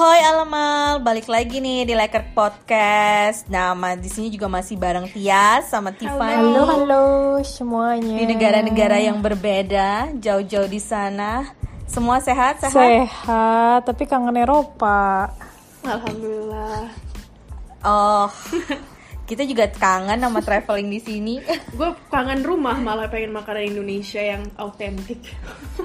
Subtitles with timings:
[0.00, 3.44] Hoi Alamal, balik lagi nih di Laker Podcast.
[3.52, 6.40] Nah, di sini juga masih bareng Tias sama Tiffany.
[6.40, 7.04] Halo, halo
[7.44, 8.16] semuanya.
[8.16, 11.52] Di negara-negara yang berbeda, jauh-jauh di sana.
[11.84, 12.72] Semua sehat, sehat?
[12.72, 15.36] Sehat, tapi kangen Eropa.
[15.84, 16.88] Alhamdulillah.
[17.84, 18.32] Oh,
[19.30, 21.34] kita juga kangen sama traveling di sini.
[21.78, 25.22] Gue kangen rumah malah pengen makanan Indonesia yang autentik.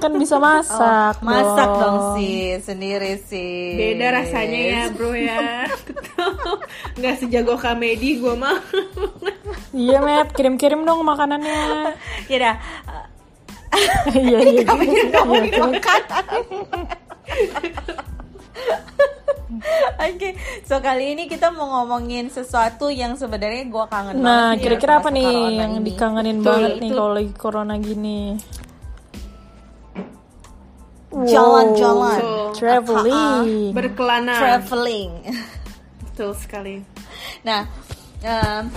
[0.02, 1.22] Kan bisa masak.
[1.22, 1.78] Oh, masak dong.
[1.78, 3.78] dong sih, sendiri sih.
[3.78, 5.62] Beda rasanya ya bro ya.
[6.98, 8.58] Nggak sejago komedi gue mah.
[9.70, 11.94] Iya, Matt, kirim-kirim dong makanannya.
[12.32, 12.56] Ya dah.
[14.10, 14.62] Iya, iya.
[14.66, 16.22] ngomongin makanan.
[20.06, 24.56] Oke, so kali ini kita mau ngomongin sesuatu yang sebenarnya gue kangen Nah, banget.
[24.58, 25.84] ya, kira-kira apa nih yang ini.
[25.86, 28.20] dikangenin Betul, banget nih kalau lagi corona gini?
[31.12, 32.18] Jalan-jalan.
[32.18, 32.52] Betul.
[32.56, 33.72] Traveling.
[33.72, 34.34] Berkelana.
[34.36, 35.10] Traveling.
[36.02, 36.74] Betul sekali.
[37.40, 37.64] Nah,
[38.20, 38.68] em,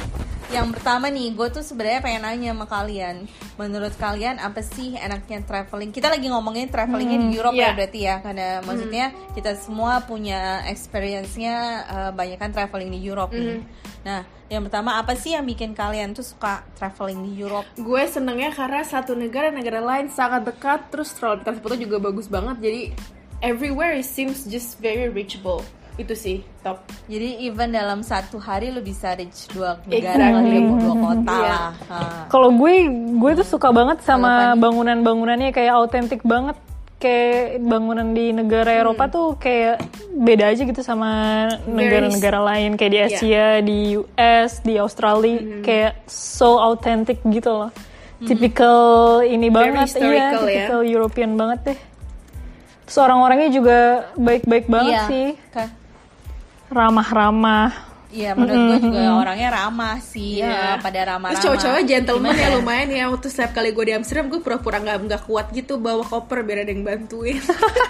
[0.50, 3.30] yang pertama nih, gue tuh sebenarnya pengen nanya sama kalian.
[3.62, 5.94] Menurut kalian apa sih enaknya traveling?
[5.94, 7.78] Kita lagi ngomongin travelingnya di Europe ya iya.
[7.78, 9.06] berarti ya, karena maksudnya
[9.38, 13.62] kita semua punya experience-nya eh, banyak kan traveling di Europe nih.
[14.02, 17.70] Nah, yang pertama apa sih yang bikin kalian tuh suka traveling di Europe?
[17.78, 22.58] Gue senengnya karena satu negara negara lain sangat dekat, terus transportasi foto juga bagus banget.
[22.58, 22.82] Jadi
[23.46, 25.62] everywhere it seems just very reachable.
[26.00, 26.80] Itu sih top.
[27.06, 30.56] Jadi even dalam satu hari lu bisa reach dua negara Exactly.
[30.56, 31.50] ya, dua kota Iya.
[31.52, 31.72] lah.
[31.92, 31.98] Ha.
[32.26, 32.74] Kalau gue,
[33.14, 36.56] gue tuh suka banget sama bangunan-bangunannya kayak autentik banget.
[36.96, 38.82] Kayak bangunan di negara Hmm.
[38.82, 39.80] Eropa tuh kayak
[40.14, 41.12] beda aja gitu sama
[41.64, 43.08] negara-negara lain kayak di Iya.
[43.08, 45.64] Asia, di US, di Australia Hmm.
[45.64, 47.72] kayak so autentik gitu loh.
[48.20, 48.80] Typical
[49.24, 50.36] ini banget, iya, ya.
[50.36, 51.80] typical European banget deh.
[52.84, 53.78] Terus orang-orangnya juga
[54.16, 55.08] baik-baik banget Iya.
[55.08, 55.28] sih,
[56.70, 57.90] ramah-ramah.
[58.10, 60.82] Iya, menurut gue juga orangnya ramah sih, eh, Iya.
[60.82, 61.30] pada ramah-ramah.
[61.30, 64.82] Terus cowok-cowok gentleman Gimana ya lumayan ya Waktu setiap kali gue di Amsterdam Gue pura-pura
[64.82, 67.38] nggak nggak kuat gitu Bawa koper biar ada yang bantuin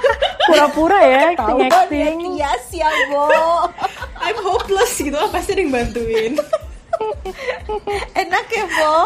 [0.51, 2.19] Pura-pura ya, Tahu acting kan acting.
[2.35, 3.31] ya, ya, Bo.
[4.19, 6.33] I'm hopeless gitu Pasti ada yang bantuin
[8.19, 8.99] Enak ya, Bo.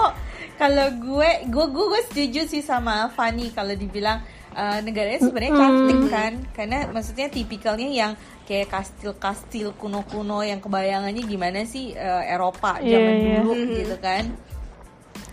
[0.54, 4.18] Kalau gue, gue, gue, gue setuju sih sama Fanny kalau dibilang
[4.54, 8.12] eh, negaranya sebenarnya cantik kan, karena maksudnya tipikalnya yang
[8.44, 13.40] kayak kastil-kastil kuno-kuno yang kebayangannya gimana sih eh, Eropa Iya, zaman iya.
[13.42, 14.24] dulu gitu kan.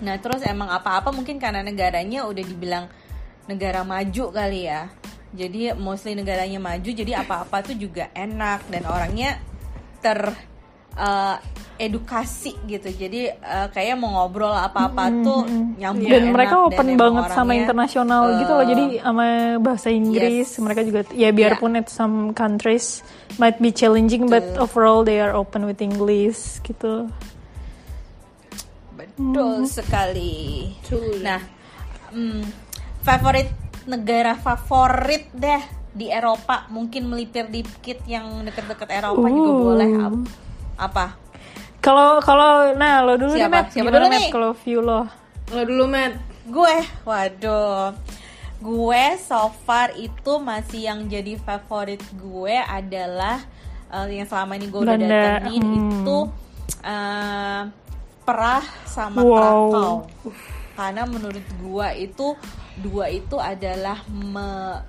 [0.01, 2.89] Nah terus emang apa-apa mungkin karena negaranya udah dibilang
[3.47, 4.89] negara maju kali ya.
[5.31, 9.39] Jadi mostly negaranya maju, jadi apa-apa tuh juga enak dan orangnya
[10.03, 10.50] ter
[10.99, 11.37] eh,
[11.81, 12.93] edukasi gitu.
[12.93, 15.43] Jadi eh, kayak mau ngobrol apa-apa tuh
[15.81, 20.49] nyambung dan enak mereka open emang banget sama internasional gitu loh jadi sama bahasa Inggris
[20.53, 20.61] yes.
[20.61, 23.01] mereka juga ya biarpun itu some countries
[23.41, 27.09] might be challenging but overall they are open with English gitu
[29.01, 30.69] Betul sekali.
[30.85, 31.25] Betul.
[31.25, 31.41] Nah,
[32.13, 32.41] hmm,
[33.01, 33.49] favorit
[33.89, 39.61] negara favorit deh di Eropa mungkin melipir dikit yang deket-deket Eropa juga Uh.
[39.65, 40.50] boleh Ap-
[40.81, 41.15] apa?
[41.79, 43.41] kalau kalau nah lo dulu Siapa?
[43.41, 44.31] deh Matt Siapa gimana dulu Matt nih?
[44.31, 45.01] kalau view lo
[45.51, 47.95] Lo dulu Matt Gue, waduh,
[48.59, 53.39] gue so far itu masih yang jadi favorit gue adalah
[53.87, 55.79] eh, yang selama ini gue udah datengin hmm.
[55.79, 56.19] itu
[56.83, 57.63] eh,
[58.21, 59.31] Perah sama Wow.
[59.31, 59.95] Krakau.
[60.75, 62.35] Karena menurut gue itu
[62.79, 64.83] dua itu adalah me-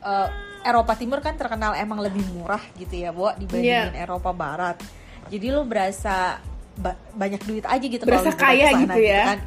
[0.00, 0.28] eh,
[0.64, 4.08] Eropa Timur kan terkenal emang lebih murah gitu ya, Bo, dibandingin Iya.
[4.08, 4.80] Eropa Barat.
[5.28, 6.38] Jadi lu berasa
[6.76, 9.22] ba- banyak duit aja gitu Berasa kaya ke sana gitu ya.
[9.24, 9.38] kan.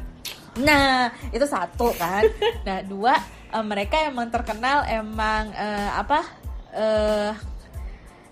[0.58, 0.90] Nah,
[1.30, 2.26] itu satu kan.
[2.66, 3.14] Nah, dua
[3.48, 6.20] eh, mereka emang terkenal emang eh, apa?
[6.68, 7.32] eh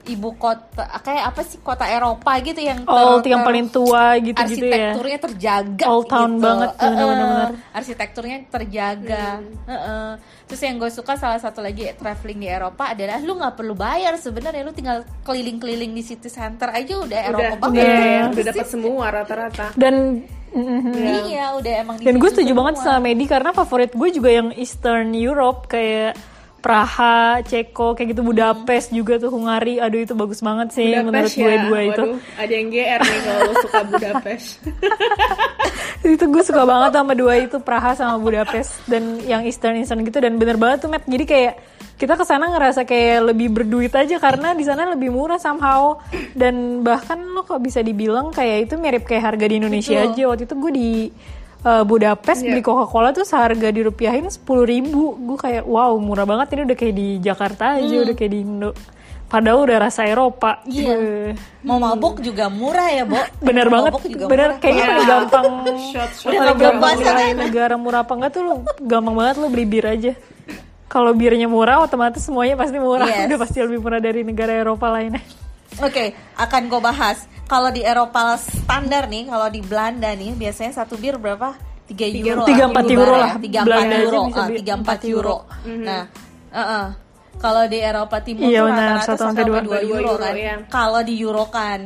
[0.07, 4.05] ibu kota kayak apa sih kota Eropa gitu yang old ter- yang ter- paling tua
[4.17, 6.43] gitu gitu ya arsitekturnya terjaga Old town gitu.
[6.43, 7.51] banget, Eh, eh, bener-bener.
[7.73, 9.67] arsitekturnya terjaga Hmm.
[9.67, 10.11] Eh, eh.
[10.45, 14.15] terus yang gue suka salah satu lagi traveling di Eropa adalah lu nggak perlu bayar
[14.17, 18.23] sebenarnya lu tinggal keliling-keliling di city center aja udah Eropa Udah, banget udah, Iya.
[18.31, 19.95] udah dapat semua rata-rata dan
[20.49, 20.93] mhm.
[21.27, 25.13] iya udah emang Dan gue setuju banget sama Medi karena favorit gue juga yang Eastern
[25.13, 26.15] Europe kayak
[26.61, 29.79] Praha, Ceko, kayak gitu Budapest juga tuh Hungari.
[29.79, 31.63] Aduh itu bagus banget sih menurut Budapest gue ya.
[31.69, 32.05] dua itu.
[32.11, 34.47] Waduh, ada yang GR nih kalau lo suka Budapest.
[36.17, 40.19] itu gue suka banget sama dua itu Praha sama Budapest dan yang Eastern Eastern gitu
[40.19, 41.07] dan bener banget tuh Matt.
[41.07, 41.55] Jadi kayak
[41.97, 45.97] kita ke sana ngerasa kayak lebih berduit aja karena di sana lebih murah somehow
[46.37, 50.13] dan bahkan lo kok bisa dibilang kayak itu mirip kayak harga di Indonesia Betul.
[50.13, 50.91] aja waktu itu gue di
[51.67, 52.55] uh, Budapest Iya.
[52.55, 56.95] beli Coca-Cola tuh seharga dirupiahin sepuluh ribu gue kayak wow murah banget ini udah kayak
[56.95, 58.71] di Jakarta aja udah kayak di Indo
[59.27, 60.63] padahal udah rasa Eropa.
[60.71, 60.95] Iya.
[60.95, 61.31] Beuh.
[61.67, 63.19] Mau mabuk juga murah ya, Bo.
[63.43, 64.63] Bener banget, bener murah.
[64.63, 64.91] kayaknya Iya.
[64.95, 65.45] paling gampang
[65.91, 66.31] Shot, shot.
[66.31, 67.35] Udah gampang nilai kan?
[67.35, 68.53] negara murah apa enggak tuh lu
[68.87, 70.15] gampang banget lu beli bir aja.
[70.87, 73.11] Kalau birnya murah otomatis semuanya pasti murah.
[73.11, 73.27] Yes.
[73.27, 75.19] Udah pasti lebih murah dari negara Eropa lainnya.
[75.77, 76.05] Oke,
[76.37, 77.29] akan gue bahas.
[77.47, 81.55] Kalau di Eropa standar nih, kalau di Belanda nih, biasanya satu bir berapa?
[81.87, 82.43] 3 euro.
[82.43, 83.39] tiga, empat euro lah.
[83.39, 84.21] 3 Belanda 4 aja euro.
[84.27, 85.15] bisa Ah, beli 3 4 empat euro.
[85.15, 85.37] euro.
[85.87, 86.03] Nah,
[86.51, 86.87] uh-uh.
[87.37, 89.57] Kalau di Eropa Timur Iya, tuh rata-rata sampai 1 dua.
[89.57, 90.35] sampai 2 euro, euro, kan.
[90.35, 90.55] iya.
[90.67, 91.81] Kalau di euro kan,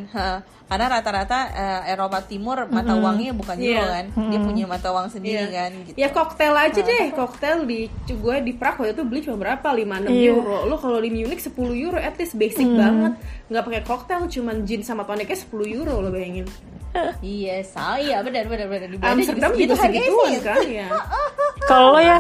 [0.65, 3.91] karena rata-rata eh, Eropa Timur mata uangnya bukan euro Iya.
[3.91, 4.05] kan.
[4.31, 5.57] Dia punya mata uang sendiri Iya.
[5.59, 5.97] kan gitu.
[5.99, 9.69] Ya koktel aja deh, koktel di gue di Prague waktu itu beli cuma berapa?
[9.69, 10.31] 5 6 Iya.
[10.31, 10.59] euro.
[10.65, 13.19] Lo kalau di Munich 10 euro at least basic banget.
[13.51, 16.47] nggak pakai koktel cuman gin sama toniknya 10 euro lo bayangin.
[17.19, 20.87] Iya, saya benar benar benar di Amsterdam segitu juga segituan kan ya.
[21.71, 22.19] Kalau lo ya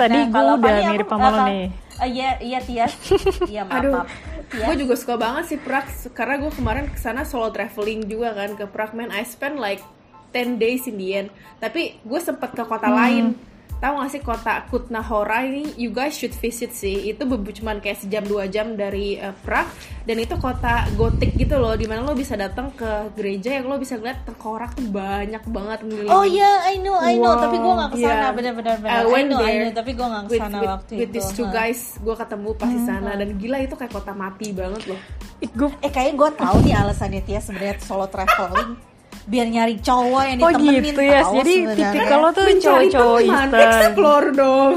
[0.00, 1.64] tadi Nah, gue kalau udah Fani, mirip sama lo nih.
[2.00, 2.92] Eh, Iya, iya Tias.
[3.52, 4.08] Iya, maaf, Aduh, maaf.
[4.48, 4.64] Tias.
[4.64, 8.56] gue juga suka banget sih Prague karena gue kemarin ke sana solo traveling juga kan
[8.56, 9.84] ke Prague man I spent like
[10.32, 13.36] 10 days in the end tapi gue sempet ke kota lain
[13.80, 17.96] tahu gak sih kota Kutna Hora ini you guys should visit sih itu cuman kayak
[17.96, 19.72] sejam dua jam dari eh, Prague
[20.04, 23.80] dan itu kota gotik gitu loh di mana lo bisa datang ke gereja yang lo
[23.80, 27.40] bisa lihat tengkorak tuh banyak banget ngeliling Oh iya, I know, I know.
[27.40, 28.28] Tapi gue gak ke sana, Iya.
[28.36, 28.74] bener-bener.
[28.76, 28.92] I bener.
[29.00, 29.72] I know, I there know.
[29.72, 31.14] Tapi gue gak with, ke sana with, waktu with itu.
[31.16, 34.82] these two guys gue ketemu pas di sana dan gila itu kayak kota mati banget
[34.92, 35.00] loh
[35.40, 38.89] Gue Eh kayaknya gue tahu nih alasannya Tias sebenarnya solo traveling.
[39.30, 41.86] Biar nyari cowok yang Oh ditemenin gitu ya, jadi sebenarnya.
[41.86, 43.62] tipikal lo tuh Mencari cowok-cowok Eastern.
[43.62, 44.72] explore dong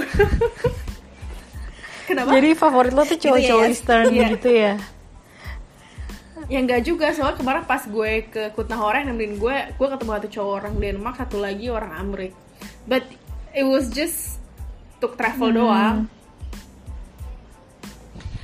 [2.07, 3.71] kenapa Jadi favorit lo tuh cowok-cowok ya, Yas?
[3.73, 4.27] Eastern Iya.
[4.29, 4.73] gitu ya.
[6.45, 10.29] ya enggak juga soalnya kemarin pas gue ke Kutnahora yang nemenin gue gue ketemu satu
[10.29, 12.33] cowok orang Denmark satu lagi orang Amerik
[12.83, 13.01] but
[13.49, 14.37] it was just
[14.95, 15.57] untuk travel Hmm.
[15.57, 15.97] doang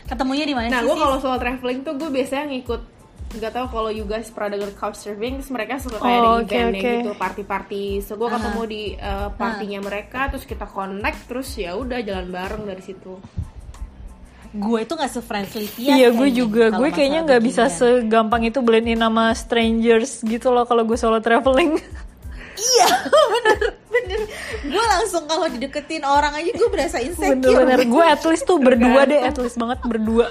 [0.06, 0.88] Ketemunya di mana nah sih?
[0.88, 2.82] gue kalau soal traveling tuh gue biasanya ngikut
[3.30, 6.82] nggak tahu kalau you guys pernah denger couchsurfing terus mereka suka kayak Oh, ada eventnya
[6.82, 6.98] oke.
[6.98, 12.02] gitu party-party so gue ketemu di uh, partinya mereka terus kita connect terus ya udah
[12.02, 13.22] jalan bareng dari situ
[14.50, 18.90] gue itu gak se-friendly Tias Iya gue juga, gue kayaknya nggak bisa segampang itu blend
[18.90, 21.78] in sama strangers gitu loh kalau gue solo traveling.
[22.60, 24.20] Iya, bener, bener.
[24.68, 27.40] Gue langsung kalau dideketin orang aja gue berasa insecure.
[27.40, 30.28] Bener-bener gue at least tuh berdua deh, at least banget berdua.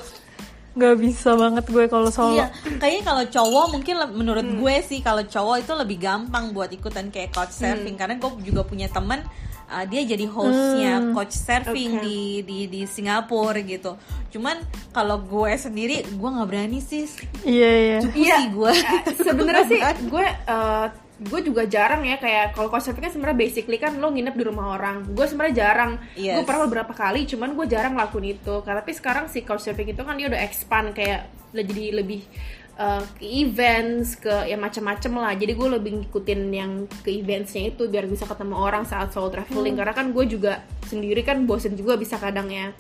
[0.79, 2.39] Gak bisa banget gue kalau solo.
[2.39, 7.11] Iya, kayaknya kalau cowok mungkin menurut gue sih kalau cowok itu lebih gampang buat ikutan
[7.11, 9.27] kayak coach surfing karena gue juga punya temen
[9.69, 12.05] uh, dia jadi hostnya coach surfing Oke.
[12.05, 13.99] di di di Singapura gitu.
[14.33, 14.63] Cuman
[14.95, 17.05] kalau gue sendiri gue nggak berani sih.
[17.45, 17.99] Iya iya.
[18.03, 18.73] Cukup sih gue.
[19.19, 20.87] Sebenarnya sih gue eh,
[21.29, 24.81] gue juga jarang ya kayak kalau couchsurfing kan sebenarnya basically kan lo nginep di rumah
[24.81, 25.05] orang.
[25.13, 25.93] Gue sebenarnya jarang.
[26.17, 26.41] Yes.
[26.41, 28.55] gue pernah beberapa kali cuman gue jarang lakuin itu.
[28.65, 32.25] Karena tapi sekarang si couchsurfing itu kan dia udah expand kayak jadi lebih
[32.81, 35.33] eh, ke events ke ya macam-macam lah.
[35.37, 36.73] Jadi gue lebih ngikutin yang
[37.05, 39.77] ke eventsnya itu biar bisa ketemu orang saat solo traveling.
[39.77, 39.81] Hmm.
[39.85, 42.73] karena kan gue juga sendiri kan bosen juga bisa kadang ya.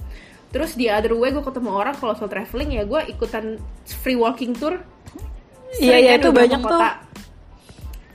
[0.49, 4.57] Terus di other way gue ketemu orang kalau solo traveling ya gue ikutan free walking
[4.57, 4.81] tour.
[5.77, 6.81] Iya iya kan itu banyak tuh.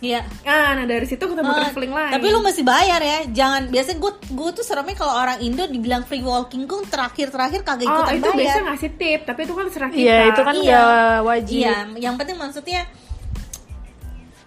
[0.03, 0.19] Iya.
[0.43, 2.11] Ah, nah dari situ ketemu Ah, traveling lain.
[2.11, 3.19] Tapi lu masih bayar ya.
[3.25, 7.87] Jangan biasanya gue gue tuh seremnya kalau orang Indo dibilang free walking kok terakhir-terakhir kagak
[7.87, 8.35] Oh, ikutan itu bayar.
[8.35, 10.03] biasa ngasih tip, tapi itu kan serah kita.
[10.03, 10.83] Iya itu kan Iya.
[11.21, 11.55] wajib.
[11.57, 12.83] Iya, yang penting maksudnya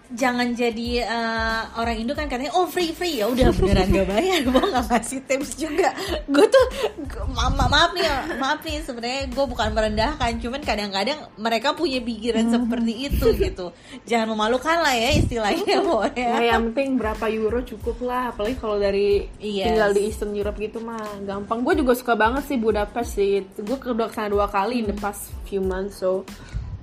[0.09, 3.19] jangan jadi eh, orang Indo kan katanya oh free free.
[3.19, 4.41] Ya udah beneran gak bayar.
[4.47, 5.91] Gue nggak ngasih tips juga.
[6.25, 6.65] Gue tuh
[7.07, 8.79] gua- ma ma- maaf nih maaf nih.
[8.81, 13.67] Sebenarnya gue bukan merendahkan cuman kadang-kadang mereka punya pikiran seperti itu gitu.
[14.05, 16.53] Jangan memalukan lah ya istilahnya Nah, ya.
[16.53, 19.71] Yang penting berapa euro cukup lah, apalagi kalau dari Yes.
[19.71, 21.63] tinggal di Eastern Europe gitu mah gampang.
[21.63, 23.41] Gue juga suka banget sih Budapest sih.
[23.57, 26.27] Gue udah ke sana dua kali in the past few months, so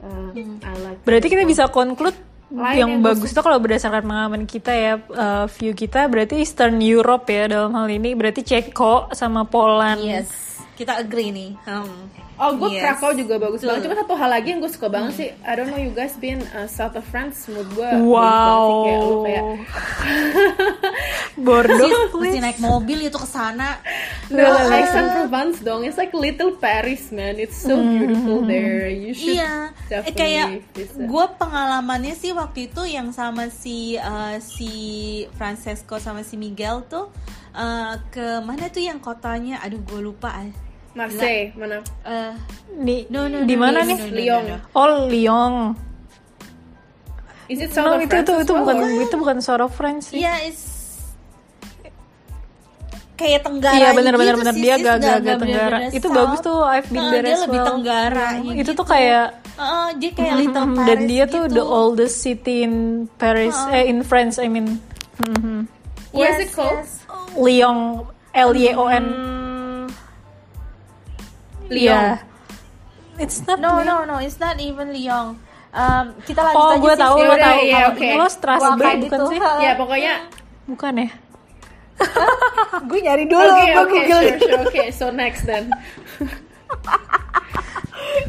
[0.02, 1.04] uh, I like.
[1.04, 2.16] Berarti kita bisa conclude
[2.54, 6.78] Lain yang yang bagus tuh kalau berdasarkan pengalaman kita ya uh, view kita berarti Eastern
[6.78, 10.06] Europe ya dalam hal ini berarti Ceko sama Poland.
[10.06, 12.23] yes kita agree nih hmm.
[12.36, 12.82] Oh, gue Yes.
[12.82, 13.70] Krakow juga bagus Betul.
[13.70, 13.82] banget.
[13.84, 16.42] Cuma satu hal lagi yang gue suka banget sih, I don't know you guys been
[16.52, 18.66] uh, south of France, menurut gue Wow.
[18.84, 19.44] kayak lu kayak
[21.38, 23.78] Bordeaux mesti naik mobil itu ke sana
[24.30, 25.84] No, Aix-en-Provence dong.
[25.84, 27.38] It's like little Paris, man.
[27.38, 28.88] It's so beautiful there.
[28.88, 31.06] You should Iya, eh, definitely kayak visit.
[31.06, 34.72] gue pengalamannya sih waktu itu yang sama si uh, si
[35.36, 37.14] Francesco sama si Miguel tuh
[37.52, 39.62] uh, ke mana tuh yang kotanya?
[39.62, 40.34] Aduh, gue lupa.
[40.94, 41.82] Marseille, mana?
[42.06, 42.34] Uh,
[42.74, 43.98] Di, no, no, di no, mana no, nih?
[43.98, 44.44] no, no, Lyon.
[44.46, 44.58] no, no.
[44.74, 45.54] Oh Lyon.
[47.46, 49.72] Is it south No, of itu France itu itu bukan or- itu bukan South of
[49.74, 50.22] France sih.
[50.22, 50.64] Iya, it's
[53.14, 54.82] kayak tenggara Iya benar-benar gitu benar sih, dia sis.
[54.82, 55.78] gak Nggak- gak nggak tenggara.
[55.78, 57.68] bener-bener Itu bagus tuh I've been Heeh, there dia as lebih well.
[57.70, 58.72] tenggara Hmm, ya Itu gitu.
[58.74, 61.54] tuh kayak Heeh, dia kayak Little Hmm, Paris dan dia tuh gitu.
[61.54, 62.74] the oldest city in
[63.16, 64.82] Paris eh in France I mean
[65.22, 65.70] Mhm.
[66.10, 66.82] Where's Yes, it called?
[66.82, 67.06] yes.
[67.38, 67.78] Lyon
[68.34, 69.43] L Y O N Hmm,
[71.66, 72.20] Iya.
[73.16, 73.86] It's not no Lyon.
[73.86, 75.38] no no it's not even Lyon
[75.70, 77.00] um, kita lanjut Oh, aja gue sis.
[77.00, 77.60] tahu, gue tahu.
[77.62, 78.08] iya, Kalau oke.
[78.16, 79.24] lo Strasbourg bukan gitu.
[79.28, 79.40] sih?
[79.60, 80.14] Ya pokoknya
[80.64, 81.10] Bukan ya?
[82.90, 85.70] gue nyari dulu Oke gue oke google sure sure oke so next then.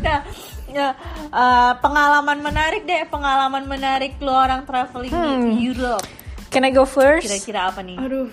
[0.01, 0.21] nah
[0.67, 0.93] ya,
[1.31, 5.49] uh, pengalaman menarik deh pengalaman menarik lo orang traveling Hmm.
[5.49, 6.05] di Europe
[6.51, 7.25] Can I go first?
[7.25, 8.29] kira-kira apa nih Aduh.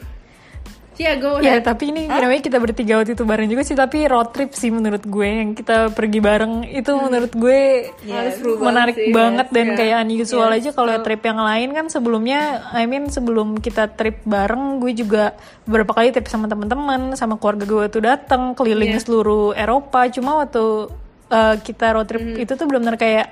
[1.01, 4.29] Cia go Ya tapi ini namanya kita bertiga waktu itu bareng juga sih Tapi road
[4.29, 6.69] trip sih menurut gue Yang kita pergi bareng.
[6.69, 7.61] Itu menurut gue
[8.05, 9.77] Harus seru menarik banget sih, banget yes, Dan yeah.
[9.81, 10.59] kayak unusual Yeah.
[10.61, 11.69] aja Kalau trip yang lain.
[11.73, 12.39] Kan sebelumnya
[12.69, 15.33] I mean sebelum kita trip bareng Gue juga
[15.65, 19.01] beberapa kali trip sama teman-teman Sama keluarga gue tuh datang Keliling Yeah.
[19.01, 20.05] seluruh Eropa.
[20.13, 20.91] Cuma waktu
[21.31, 23.31] uh, kita road trip itu tuh benar-benar kayak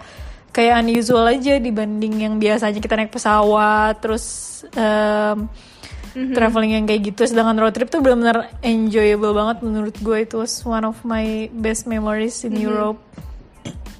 [0.50, 4.26] kayak unusual aja dibanding yang biasanya kita naik pesawat terus
[4.74, 5.46] um,
[6.12, 10.54] traveling yang kayak gitu sedangkan road trip tuh benar-benar enjoyable banget menurut gue itu was
[10.62, 12.98] one of my best memories in Europe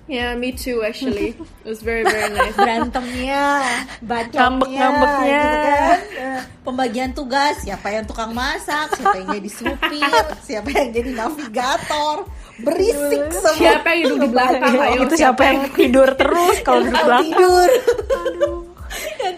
[0.10, 1.38] Yeah, me too actually.
[1.62, 2.58] It was very very nice.
[2.58, 3.62] berantemnya,
[4.02, 5.38] bacotnya, Ngambek-ngambeknya.
[5.38, 6.00] gitu kan.
[6.18, 12.26] Eh, Pembagian tugas, siapa yang tukang masak, siapa yang jadi supir, siapa yang jadi navigator,
[12.58, 13.54] berisik semua.
[13.54, 14.74] Siapa yang duduk di belakang?
[14.82, 17.70] Ayo, itu siapa yang tidur terus kalau duduk belakang tidur?
[17.70, 18.69] Yang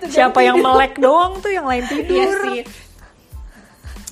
[0.02, 0.68] tukang siapa yang tidur.
[0.68, 2.62] melek doang tuh yang lain Iya tidur sih.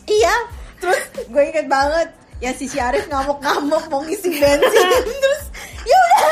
[0.09, 0.35] Iya,
[0.79, 2.07] terus gue inget banget
[2.39, 4.89] ya si Syarif ngamuk-ngamuk mau ngisi bensin
[5.23, 5.41] terus
[5.83, 6.23] ya udah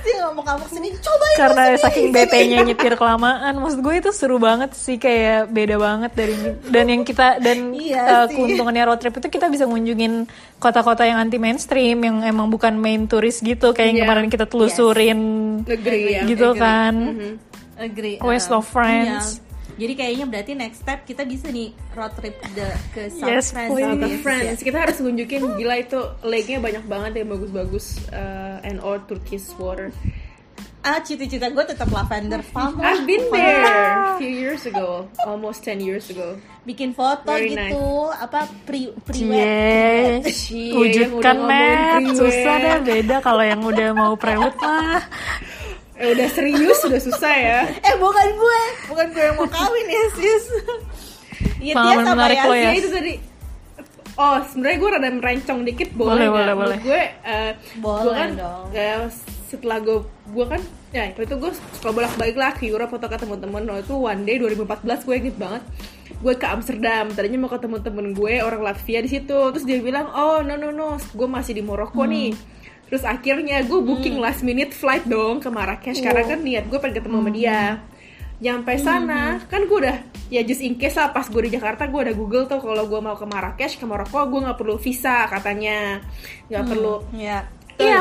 [0.00, 4.36] dia ngamuk-ngamuk sini cobain karena sendiri, saking sini." BT-nya nyetir kelamaan maksud gue itu seru
[4.36, 6.34] banget sih kayak beda banget dari
[6.66, 8.34] dan yang kita dan Iya uh, sih.
[8.34, 13.06] keuntungannya road trip itu kita bisa ngunjungin kota-kota yang anti mainstream yang emang bukan main
[13.06, 14.04] turis gitu kayak yang Iya.
[14.04, 15.20] kemarin kita telusurin
[15.62, 16.22] Negeri ya.
[16.26, 16.58] gitu negeri.
[16.58, 17.32] kan Mhm.
[17.80, 18.20] Agree.
[18.20, 19.40] West uh, of France.
[19.40, 19.48] iya.
[19.72, 23.72] Jadi kayaknya berarti next step kita bisa nih road trip the- ke South Yes, France.
[23.72, 24.44] South of Yes, France.
[24.44, 24.58] yes.
[24.60, 29.88] Kita harus nunjukin gila itu lake-nya banyak banget yang bagus-bagus uh, and all turquoise water.
[30.80, 32.80] Ah, cita-cita gue tetap lavender farm.
[32.80, 33.68] I've been there
[34.06, 36.40] a few years ago, almost 10 years ago.
[36.64, 42.16] Bikin foto Very gitu, apa pre pre Cie, Cie, yang wujudkan Matt pre-wed.
[42.16, 45.04] susah deh beda kalau yang udah mau prelude mah
[46.00, 47.58] Eh, udah serius, udah susah ya.
[47.68, 50.44] Eh bukan gue, bukan gue yang mau kawin ya sis.
[51.60, 52.72] Iya dia sama ya.
[52.72, 53.14] itu tadi.
[54.16, 56.32] Oh, sebenarnya gue rada merencong dikit Boleh, boleh nggak?
[56.32, 56.78] boleh, boleh.
[56.82, 58.64] Gue, eh, Boleh gue kan dong.
[58.70, 59.08] eh,
[59.46, 63.60] setelah gue, gue kan, ya itu gue suka bolak-balik lah ke Europe atau ke teman-teman.
[63.60, 65.62] Nah itu one day 2014 gue inget banget.
[66.16, 69.36] Gue ke Amsterdam, tadinya mau ketemu temen gue orang Latvia di situ.
[69.50, 72.12] Terus dia bilang, oh no no no, gue masih di Maroko Hmm.
[72.12, 72.30] nih.
[72.90, 76.98] Terus akhirnya gue booking last minute flight dong ke Marrakesh karena kan niat gue pengen
[76.98, 77.62] ketemu sama dia.
[78.40, 79.98] Nyampe sana kan gue udah
[80.32, 83.00] ya just in case lah pas gue di Jakarta gue udah Google tuh kalau gue
[83.00, 86.02] mau ke Marrakesh ke Maroko gue nggak perlu visa katanya.
[86.50, 86.94] Nggak perlu.
[87.14, 87.38] Iya.
[87.78, 88.00] Iya.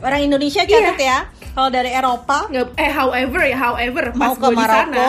[0.00, 1.18] Orang Indonesia catat ya.
[1.52, 2.48] Kalau dari Eropa.
[2.48, 5.04] Nggak eh however ya however pas Mau ke gue di sana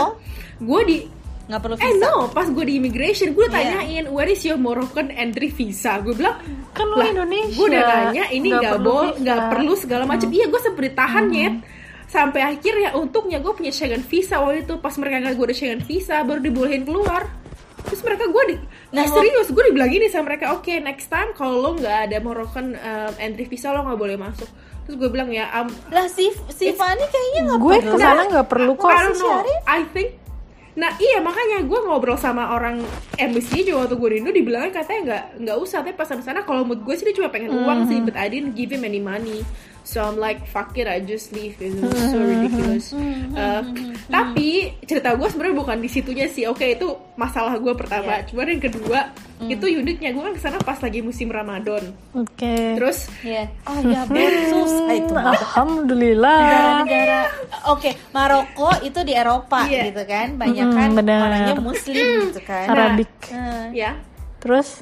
[0.62, 0.98] gue di
[1.44, 2.04] nggak perlu eh visa.
[2.04, 3.56] no pas gue di immigration gue Iya.
[3.56, 6.38] tanyain where is your Moroccan entry visa gue bilang
[6.72, 7.52] Kan lo Indonesia.
[7.52, 9.12] gue udah nanya ini Nggak boleh.
[9.12, 9.22] Hmm.
[9.22, 11.56] nggak perlu segala macam iya gue sempet ditahan nyet
[12.06, 15.82] sampai akhirnya untungnya gue punya Schengen visa waktu itu pas mereka nggak gue ada Schengen
[15.82, 17.24] visa baru dibolehin keluar
[17.82, 18.56] terus mereka gue di
[18.92, 22.18] Nah, nah, serius gue dibilang gini sama mereka oke next time kalau lo nggak ada
[22.20, 26.28] Moroccan um, entry visa lo nggak boleh masuk terus gue bilang ya um, Lah si
[26.50, 27.92] si Fanny kayaknya nggak gue perlu.
[27.92, 29.32] ke sana nggak perlu kok I don't know.
[29.34, 29.60] Syarif?
[29.66, 30.10] I think
[30.72, 32.80] Nah iya makanya gue ngobrol sama orang
[33.20, 36.48] embassy juga waktu gue di Indo dibilangnya katanya nggak nggak usah tapi pas sampai sana
[36.48, 39.04] kalau mood gue sih dia cuma pengen uang sih but I didn't give him any
[39.04, 39.44] money
[39.84, 42.94] so I'm like fuck it I just leave it was so ridiculous.
[43.32, 43.62] Uh,
[44.08, 48.20] tapi cerita gue sebenarnya bukan di situnya sih oke itu masalah gue pertama.
[48.20, 48.28] Yeah.
[48.28, 49.00] cuman yang kedua
[49.42, 51.82] itu uniknya gue kan ke sana pas lagi musim Ramadan.
[52.14, 52.78] Oke.
[52.78, 53.10] Terus?
[53.22, 53.50] Iya.
[53.66, 54.70] Oh ya betul.
[54.92, 56.84] Ah, itu alhamdulillah.
[56.84, 57.20] Negara
[57.70, 59.90] Oke, Maroko itu di Eropa Iya.
[59.90, 60.36] gitu kan.
[60.36, 61.20] Banyak Mm, kan benar.
[61.26, 62.66] orangnya muslim gitu kan.
[62.70, 63.98] Arabik Nah, ya.
[64.38, 64.78] Terus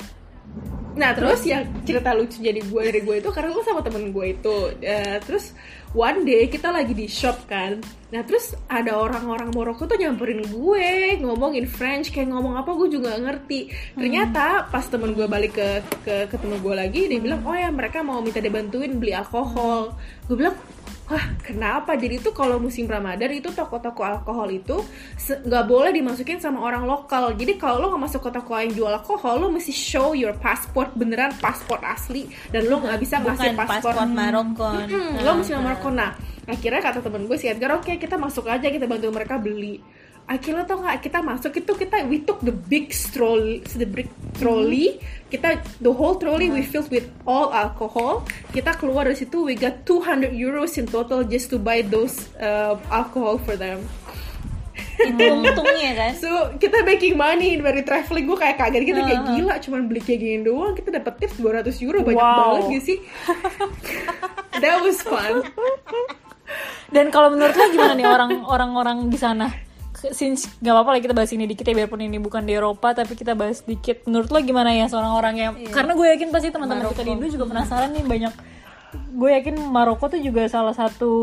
[0.97, 4.25] Nah terus yang cerita lucu jadi gue dari gue itu karena gue sama temen gue
[4.33, 5.53] itu Eh, terus
[5.93, 7.81] one day kita lagi di shop kan.
[8.09, 10.89] Nah terus ada orang-orang Maroko tuh nyamperin gue
[11.21, 13.69] ngomongin French kayak ngomong apa gue juga ngerti.
[13.93, 15.69] Ternyata pas temen gue balik ke
[16.05, 19.93] ke, ke temen gue lagi dia bilang oh ya mereka mau minta dibantuin beli alkohol.
[20.25, 20.55] Gue bilang
[21.09, 21.97] wah kenapa?
[21.97, 24.79] Jadi itu kalau musim Ramadan itu toko-toko alkohol itu
[25.17, 27.33] nggak boleh dimasukin sama orang lokal.
[27.33, 30.93] Jadi kalau lo nggak masuk ke toko yang jual alkohol lo mesti show your passport
[30.93, 32.29] beneran paspor asli.
[32.53, 36.11] Dan lo nggak bisa ngasih paspor Maroko Hmm, lo mesti nomor Maroko nah
[36.49, 39.77] akhirnya kata temen gue si Edgar oke kita masuk aja kita bantu mereka beli
[40.29, 44.05] akhirnya tau nggak kita masuk itu kita we took the big trolley the big
[44.37, 45.01] trolley.
[45.25, 48.21] Kita the whole trolley we filled with all alcohol.
[48.49, 52.77] Kita keluar dari situ we got 200 euros in total just to buy those uh,
[52.89, 53.81] alcohol for them.
[54.99, 56.11] Itu untungnya kan?
[56.13, 58.25] So kita making money dari traveling.
[58.25, 59.33] Gue kayak kaget gitu kayak Uh-huh.
[59.33, 60.73] gila cuman beli kayak gini doang.
[60.73, 62.35] Kita dapat tips 200 euro banyak Wow.
[62.35, 62.97] banget gak sih?
[64.57, 65.45] That was fun.
[66.89, 69.47] Dan kalau menurut lo gimana nih orang orang-orang di sana?
[69.99, 73.13] Since nggak apa-apa lah kita bahas ini dikit ya biarpun ini bukan di Eropa tapi
[73.19, 74.07] kita bahas dikit.
[74.07, 77.27] Menurut lo gimana ya seorang orang yang karena gue yakin pasti teman-teman kita di Indo
[77.27, 78.33] juga penasaran nih banyak
[78.89, 81.13] gue yakin Maroko tuh juga salah satu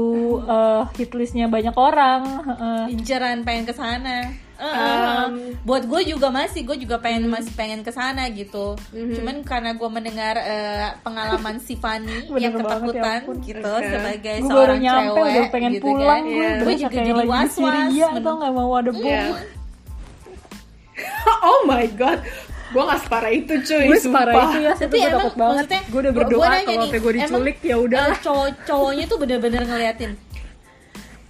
[0.45, 2.23] eh, hit listnya banyak orang.
[2.45, 2.83] Heeh.
[2.95, 4.46] inceran pengen ke sana.
[4.57, 5.27] Eh, eh,
[5.63, 8.73] buat gue juga masih, gue juga pengen masih pengen ke sana gitu.
[8.89, 13.37] Cuman karena gue mendengar eh, pengalaman si Fanny yang ya ketakutan ampun.
[13.41, 13.85] gitu Oke.
[13.87, 16.23] sebagai gue baru seorang nyampe cewek udah pengen gitu pulang kan.
[16.23, 16.49] gue Iya.
[16.49, 17.53] berasa Gue juga jadi lagi di was-was.
[17.53, 19.05] Syria men- atau nggak mau ada bom.
[19.05, 19.25] Iya.
[21.45, 22.21] oh my god
[22.67, 24.51] gue gak separah itu cuy Gue separah sumpah.
[24.51, 25.67] itu ya, Tapi gue emang takut banget.
[25.87, 27.99] Gue udah gua- berdoa gua kalau gue diculik ya udah.
[28.03, 30.11] eh, cowok cowoknya tuh bener-bener ngeliatin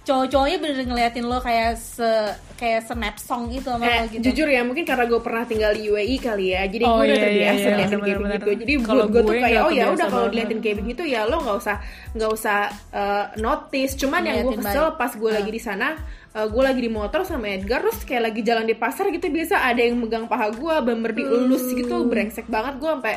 [0.07, 2.07] cowok-cowoknya bener ngeliatin lo kayak se
[2.55, 4.23] kayak snap song itu sama Eh, lo gitu.
[4.25, 7.11] jujur ya mungkin karena gue pernah tinggal di UAE kali ya jadi Oh, gue udah
[7.11, 8.39] iya, terbiasa iya, iya, liatin kayak benar-benar.
[8.39, 11.01] begitu jadi Kalau buat gue tuh gue kayak oh ya udah kalau diliatin kayak begitu
[11.03, 11.75] ya lo nggak usah
[12.15, 12.59] nggak usah
[12.89, 13.93] eh, notice.
[13.93, 15.87] Cuman yang gue kesel pas gue lagi di sana
[16.31, 19.59] eh, gue lagi di motor sama Edgar terus kayak lagi jalan di pasar gitu biasa
[19.61, 22.79] ada yang megang paha gue bener dielus gitu brengsek banget.
[22.79, 23.15] Gue sampai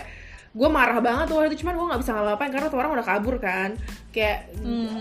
[0.50, 3.06] gue marah banget tuh waktu itu cuman gue nggak bisa ngapa-ngapain karena tuh orang udah
[3.06, 3.70] kabur kan.
[4.10, 4.50] Kayak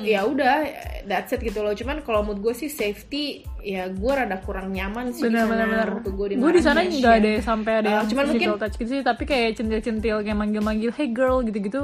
[0.03, 0.55] ya udah
[1.03, 1.73] that's it gitu loh.
[1.73, 5.51] Cuman kalau mood gue sih safety ya gue rada kurang nyaman sih di bener sana
[5.51, 7.17] bener bener waktu gue di gue di sana nggak ya.
[7.17, 9.01] ada sampai ada Uh, yang cuman mungkin- touch gitu sih.
[9.01, 11.81] Tapi kayak centil centil kayak manggil manggil hey girl gitu gitu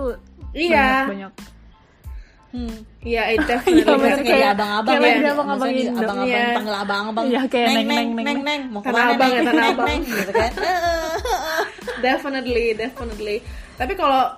[0.54, 1.10] Iya.
[1.10, 1.34] banyak banyak.
[2.56, 2.72] Hmm.
[3.04, 6.00] Iya, it definitely Iya, bener, has- kayak, abang-abang kayak ya, abang-abang Indo.
[6.00, 6.56] abang-abang Iya.
[6.56, 7.26] panggil abang-abang.
[7.28, 8.40] Iya, kayak neng neng, neng neng, neng neng.
[8.48, 8.62] neng.
[8.72, 9.56] Mau abang ya, neng?
[9.60, 10.52] neng neng gitu kan
[12.06, 13.38] definitely, definitely.
[13.76, 14.38] Tapi kalau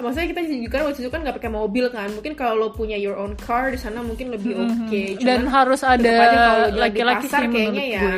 [0.00, 2.96] maksudnya kita juga kan waktu itu kan nggak pakai mobil kan, mungkin kalau lo punya
[2.96, 4.88] your own car di sana mungkin lebih oke.
[4.88, 5.20] Mm-hmm.
[5.26, 8.16] dan Cuman harus ada tetep aja kalau jalan di laki-laki sih menurut kayaknya ya gue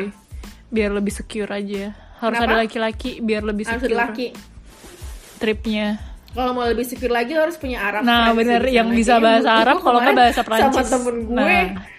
[0.73, 1.83] biar lebih secure aja
[2.17, 2.49] harus Kenapa?
[2.49, 4.27] ada laki-laki biar lebih harus secure ada laki.
[5.37, 5.87] tripnya
[6.33, 8.01] Kalau mau lebih secure lagi lo harus punya Arab.
[8.01, 8.97] Nah, bener, di yang sana.
[8.97, 10.65] bisa bahasa Arab, kalau nggak bahasa Prancis.
[10.65, 11.37] Sama temen gue.
[11.37, 11.92] Nah.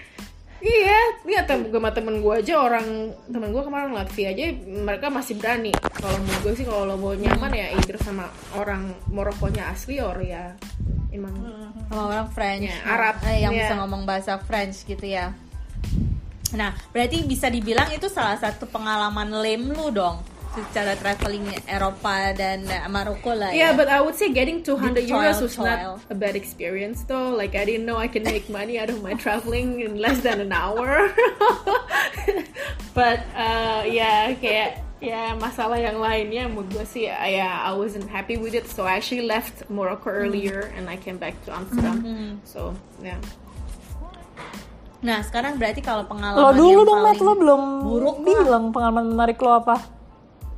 [0.64, 5.37] Iya, ini tem sama temen gue aja orang temen gue kemarin Latvia aja mereka masih
[5.37, 5.68] berani.
[5.77, 10.16] Kalau menurut gue sih kalau lo mau nyaman ya either sama orang Morokonya asli or
[10.24, 10.57] ya
[11.12, 11.37] emang
[11.92, 12.72] sama orang French.
[12.72, 13.68] Ya, Arab, Eh, yang ya.
[13.68, 15.37] bisa ngomong bahasa French gitu ya.
[16.57, 22.62] Nah berarti bisa dibilang itu salah satu pengalaman lame lu dong secara traveling Eropa dan
[22.86, 25.98] Maroko lah Yeah, ya but I would say getting 200 Di euros was trial.
[25.98, 27.34] not a bad experience though.
[27.34, 30.38] Like I didn't know I can make money out of my traveling in less than
[30.38, 31.10] an hour.
[32.98, 38.40] but uh, yeah, kayak ya masalah yang lainnya menurut gue sih ya I wasn't happy
[38.40, 42.00] with it so I actually left Morocco earlier and I came back to Amsterdam
[42.48, 42.72] so
[43.04, 43.20] yeah
[45.04, 48.24] nah sekarang berarti kalau pengalaman lo dulu yang dong Matt paling lo belum buruk lah.
[48.24, 49.76] bilang pengalaman menarik lo apa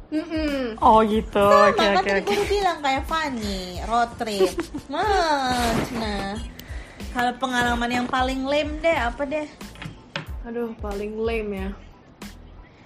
[0.07, 0.79] Mm-mm.
[0.79, 1.42] oh gitu.
[1.42, 2.29] Sama oke kan oke tadi oke.
[2.29, 4.55] baru bilang kayak Fanny road trip.
[4.92, 6.35] Mas, nah.
[7.11, 9.47] Kalau pengalaman yang paling lame deh apa deh?
[10.45, 11.69] Aduh paling lame ya.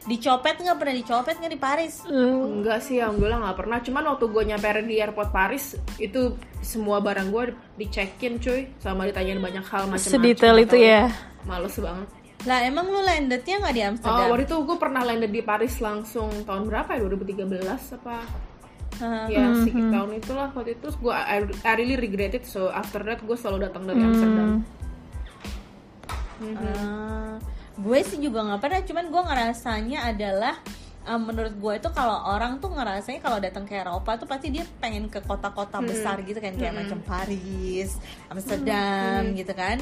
[0.01, 0.77] Dicopet nggak?
[0.81, 1.95] Pernah dicopet nggak di Paris?
[2.09, 3.79] Hmm, Enggak sih, alhamdulillah nggak pernah.
[3.85, 9.37] Cuman waktu gue nyampe di airport Paris, itu semua barang gue dicekin cuy, sama ditanyain
[9.37, 10.09] banyak hal macam-macam.
[10.17, 11.13] sedetail itu ya.
[11.45, 12.09] Males banget.
[12.41, 15.77] Lah emang lu landednya nggak di Oh, Amsterdam waktu itu gue pernah landed di Paris
[15.79, 17.05] langsung tahun berapa ya?
[17.05, 18.17] 2013 apa?
[18.97, 19.25] Hah.
[19.29, 22.45] Ya, sekitar tahun itulah waktu itu gue I, I really regret it.
[22.45, 24.09] So after that gue selalu datang dari Hmm.
[24.09, 24.51] Amsterdam.
[26.57, 27.37] Ah,
[27.77, 30.55] gue sih juga nggak pernah cuman gue ngerasanya adalah
[31.03, 34.65] eh, menurut gue itu kalau orang tuh ngerasanya kalau datang ke Eropa tuh pasti dia
[34.81, 37.97] pengen ke kota-kota besar gitu kan kayak macam Paris,
[38.29, 39.77] Amsterdam gitu kan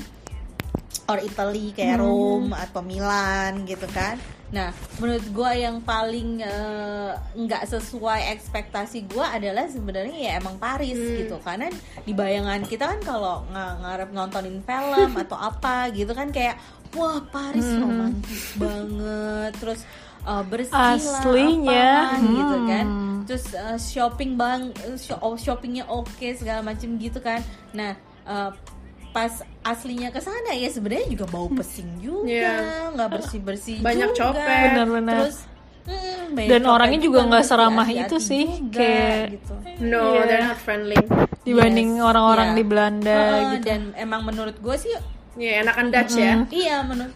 [1.09, 4.21] or Italy kayak Rome atau Milan gitu kan.
[4.53, 11.01] Nah menurut gue yang paling eh, nggak sesuai ekspektasi gue adalah sebenarnya ya emang Paris
[11.01, 11.40] gitu.
[11.40, 11.73] Karena
[12.05, 16.61] di bayangan kita kan kalau ng- ngarep nontonin film atau apa gitu kan kayak
[16.92, 19.53] wah Paris romantis banget.
[19.57, 19.81] Terus
[20.29, 22.68] eh, bersih lah Aslinya, apaan gitu hmm.
[22.68, 22.87] kan.
[23.25, 24.77] Terus eh, shopping bang
[25.25, 27.40] oh, shoppingnya oke segala macam gitu kan.
[27.73, 27.97] Nah
[28.29, 28.77] eh,
[29.09, 32.55] pas aslinya ke sana ya sebenarnya juga bau pesing juga Iya.
[32.92, 34.21] nggak bersih bersih Banyak juga.
[34.31, 34.68] copet.
[34.71, 35.16] Benar-benar.
[35.25, 35.38] terus
[35.85, 39.55] mm, banyak Dan copet orangnya juga nggak seramah itu sih, juga, kayak- gitu.
[39.81, 40.23] No, Iya.
[40.25, 40.99] they're not friendly.
[41.40, 42.57] dibanding Yes, orang-orang iya.
[42.57, 43.64] di Belanda Heeh, gitu.
[43.64, 44.92] dan emang menurut gue sih
[45.35, 46.44] Ya, enakan Dutch ya.
[46.51, 47.14] iya menurut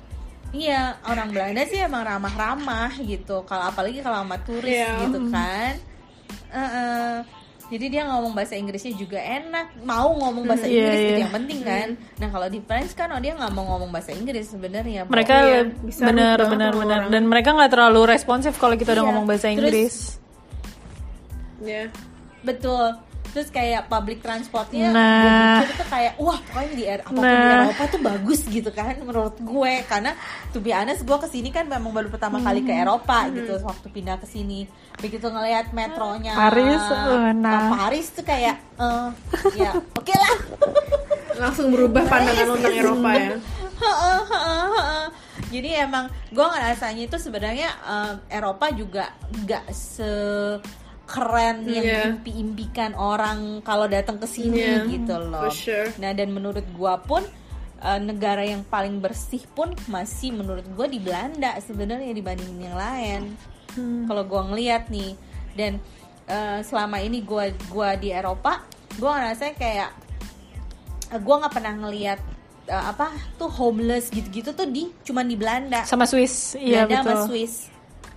[0.51, 5.05] iya orang Belanda sih emang ramah-ramah gitu kalau apalagi kalau sama turis Iya.
[5.05, 5.75] gitu kan
[6.49, 7.42] Heeh.
[7.73, 11.23] Jadi dia ngomong bahasa Inggrisnya juga enak mau ngomong bahasa Iya, Inggris gitu iya.
[11.25, 11.89] yang penting kan
[12.21, 15.61] nah kalau di France kan oh dia nggak mau ngomong bahasa Inggris sebenarnya mereka Iya,
[15.65, 16.37] le- bisa benar
[17.09, 19.09] dan mereka nggak terlalu responsif kalau kita udah Iya.
[19.09, 19.95] ngomong bahasa Terus- Inggris
[21.59, 21.89] Ya.
[22.43, 22.99] betul
[23.33, 25.61] terus kayak public transportnya Nah.
[25.61, 27.64] gue tuh kayak wah pokoknya di Er- di Nah.
[27.64, 30.12] Eropa tuh bagus gitu kan menurut gue karena
[30.49, 32.68] to be honest gue ke sini kan memang baru pertama kali Hmm.
[32.68, 37.51] ke Eropa gitu waktu pindah ke sini begitu ngelihat metronya Paris, eh, nah.
[37.51, 39.09] uh, Paris tuh kayak eh,
[39.57, 40.35] ya oke lah
[41.35, 43.35] Langsung berubah pandangan lo tentang Eropa ya.
[43.75, 45.07] Heeh, heeh, heeh.
[45.51, 50.12] Jadi emang gue ngerasanya itu sebenarnya eh, Eropa juga nggak se
[51.12, 51.96] keren yang Iya.
[52.09, 55.44] diimpi-impikan orang kalau datang ke sini Iya, gitu loh.
[55.44, 55.92] for sure.
[56.01, 57.20] Nah dan menurut gua pun
[57.79, 63.22] eh, negara yang paling bersih pun masih menurut gua di Belanda sebenarnya dibandingin yang lain.
[63.75, 64.07] Hmm.
[64.07, 65.12] Kalau gua ngeliat nih
[65.53, 65.77] dan
[66.25, 68.64] eh, selama ini gua gua di Eropa,
[68.96, 69.90] gua ngerasa kayak
[71.11, 72.20] eh, gua nggak pernah ngeliat
[72.64, 75.83] eh, apa tuh homeless gitu-gitu tuh di cuman di Belanda.
[75.85, 77.55] sama Swiss iya Belanda sama betul Swiss.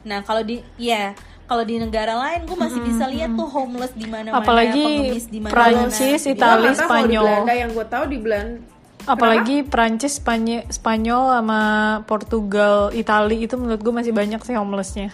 [0.06, 4.10] Nah kalau di ya kalau di negara lain gue masih bisa lihat tuh homeless di
[4.10, 4.86] mana-mana, Apalagi
[5.30, 5.40] di.
[5.46, 6.34] Prancis, gitu.
[6.34, 7.24] Itali, Gua nggak tahu kalau di Spanyol.
[7.26, 8.60] Belanda yang gue tahu di Belanda
[9.06, 11.62] apalagi Prancis Spany- Spanyol sama
[12.10, 15.14] Portugal Itali itu menurut gue masih banyak sih homelessnya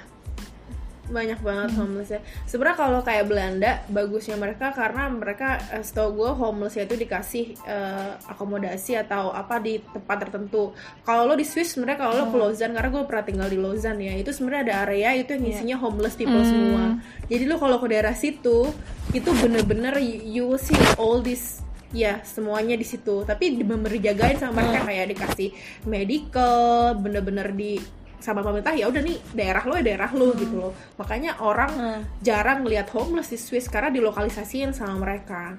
[1.12, 2.20] banyak banget homeless ya.
[2.48, 8.12] Sebenarnya kalau kayak Belanda bagusnya mereka karena mereka eh, setahu gue homelessnya itu dikasih eh,
[8.32, 10.72] akomodasi atau apa di tempat tertentu.
[11.04, 14.02] Kalau lo di Swiss sebenarnya kalau lo ke Lausanne karena gue pernah tinggal di Lausanne
[14.02, 16.98] ya itu sebenarnya ada area itu yang isinya homeless people semua.
[17.28, 18.72] Jadi lo kalau ke daerah situ
[19.12, 21.60] itu bener-bener you, will see all this
[21.92, 25.50] ya semuanya di situ tapi di- bener dijagain sama mereka kayak dikasih
[25.84, 27.84] medical bener-bener di
[28.22, 32.02] sama pemerintah ya udah nih daerah lo ya daerah lo gitu loh makanya orang Hmm.
[32.22, 35.58] jarang lihat homeless di Swiss karena dilokalisasiin sama mereka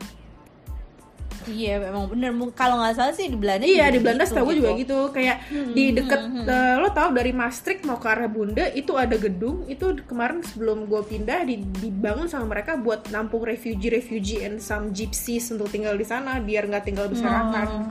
[1.42, 2.30] Iya, memang bener.
[2.54, 3.66] Kalau nggak salah sih di Belanda.
[3.66, 4.62] iya di Belanda gitu, setahu gue gitu.
[4.62, 5.36] juga gitu kayak
[5.74, 9.98] di deket eh, lo tau dari Maastricht mau ke arah Bunda itu ada gedung itu
[10.06, 15.50] kemarin sebelum gue pindah di- dibangun sama mereka buat nampung refugee refugee and some gypsies
[15.50, 17.90] untuk tinggal di sana biar nggak tinggal berserakan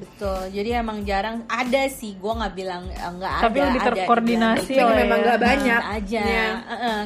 [0.00, 0.40] Betul.
[0.48, 2.16] Jadi emang jarang ada sih.
[2.16, 3.44] Gue nggak bilang eh, nggak ada.
[3.44, 6.46] Tapi lebih terkoordinasi oleh memang nggak Nah, banyak aja Iya.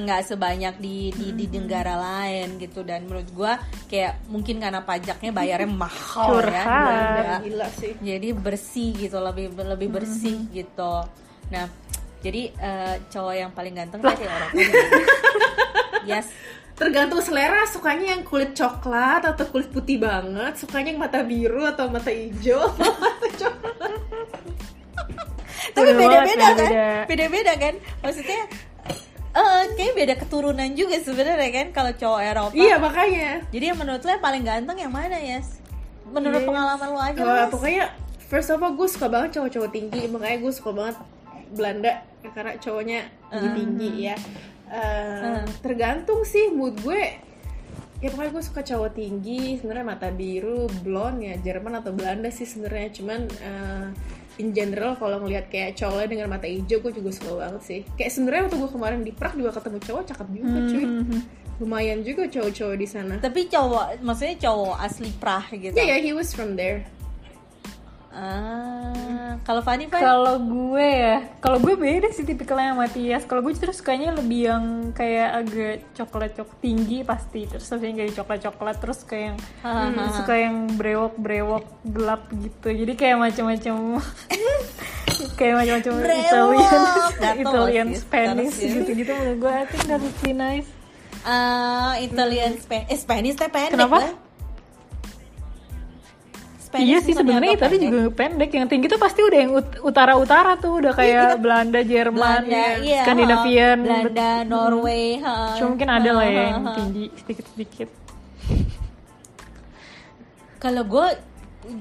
[0.07, 3.53] Nggak sebanyak di di, di negara lain gitu dan menurut gua
[3.89, 6.67] kayak mungkin karena pajaknya bayarnya mahal ya Curhat.
[6.67, 7.37] Belanda.
[7.41, 10.95] gila sih jadi bersih gitu lebih lebih bersih gitu
[11.49, 11.67] nah
[12.21, 14.53] jadi eh, cowok yang paling ganteng tadi orang
[16.11, 16.27] yes
[16.75, 21.87] tergantung selera sukanya yang kulit coklat atau kulit putih banget sukanya yang mata biru atau
[21.87, 22.67] mata hijau.
[25.75, 27.05] Tapi Bener banget, beda-beda kan?
[27.09, 27.53] beda-beda.
[27.57, 27.75] kan?
[28.03, 28.41] Maksudnya
[29.35, 32.55] eh kayak beda keturunan juga sebenarnya kan kalau cowok Eropa.
[32.55, 33.31] Iya makanya.
[33.51, 35.59] Jadi yang menurut lo yang paling ganteng yang mana yes
[36.05, 36.47] menurut Yes.
[36.47, 37.51] pengalaman lo aja Mas.
[37.51, 37.85] pokoknya
[38.31, 40.07] first of all gue suka banget cowok-cowok tinggi.
[40.07, 40.97] Makanya gue suka banget
[41.51, 44.17] Belanda karena cowoknya tinggi tinggi ya
[44.75, 47.23] Eh, tergantung sih mood gue.
[48.03, 52.45] Ya pokoknya gue suka cowok tinggi sebenarnya mata biru blonde ya Jerman atau Belanda sih
[52.45, 52.91] sebenarnya.
[52.91, 53.87] Cuman eh,
[54.43, 57.81] in general kalau ngelihat kayak cowoknya dengan mata hijau gue juga suka banget sih.
[57.95, 60.87] Kayak sebenarnya waktu gue kemarin di Prague juga ketemu cowok cakep juga cuy.
[61.63, 63.15] Lumayan juga cowok-cowok di sana.
[63.23, 65.75] Tapi cowok maksudnya cowok asli Prah gitu?
[65.79, 66.83] Ya ya he was from there
[68.15, 68.95] ah
[69.45, 73.29] kalau Fanny Fanny Kalau gue ya, kalau gue beda sih tipikalnya sama Tias.
[73.29, 74.65] Kalau gue justru sukanya lebih yang
[74.97, 77.45] kayak agak coklat coklat tinggi pasti.
[77.45, 82.69] Terus habis kayak coklat coklat terus kayak yang hmm, suka yang brewok brewok gelap gitu.
[82.73, 83.75] Jadi kayak macam-macam
[85.39, 85.93] kayak macam-macam.
[85.93, 89.13] Italian, Italian, Spanish terus gitu-gitu.
[89.13, 90.69] Menurut gue I think that would be nice.
[91.25, 93.97] Ah, Italian Spanish eh, Spanish teh pendek Kenapa?
[94.01, 94.24] lah.
[96.75, 97.87] Spanish iya sih bukannya sebenarnya Italia pendek.
[97.87, 98.51] juga pendek.
[98.51, 103.01] Yang tinggi tuh pasti udah yang ut- utara-utara tuh udah kayak Belanda, Jerman, Belanda, iya,
[103.07, 105.55] Skandinavian, ha, Belanda, Norway, ha.
[105.55, 107.89] Cuma mungkin ada lah ya yang tinggi sedikit-sedikit.
[110.59, 111.07] Kalau gue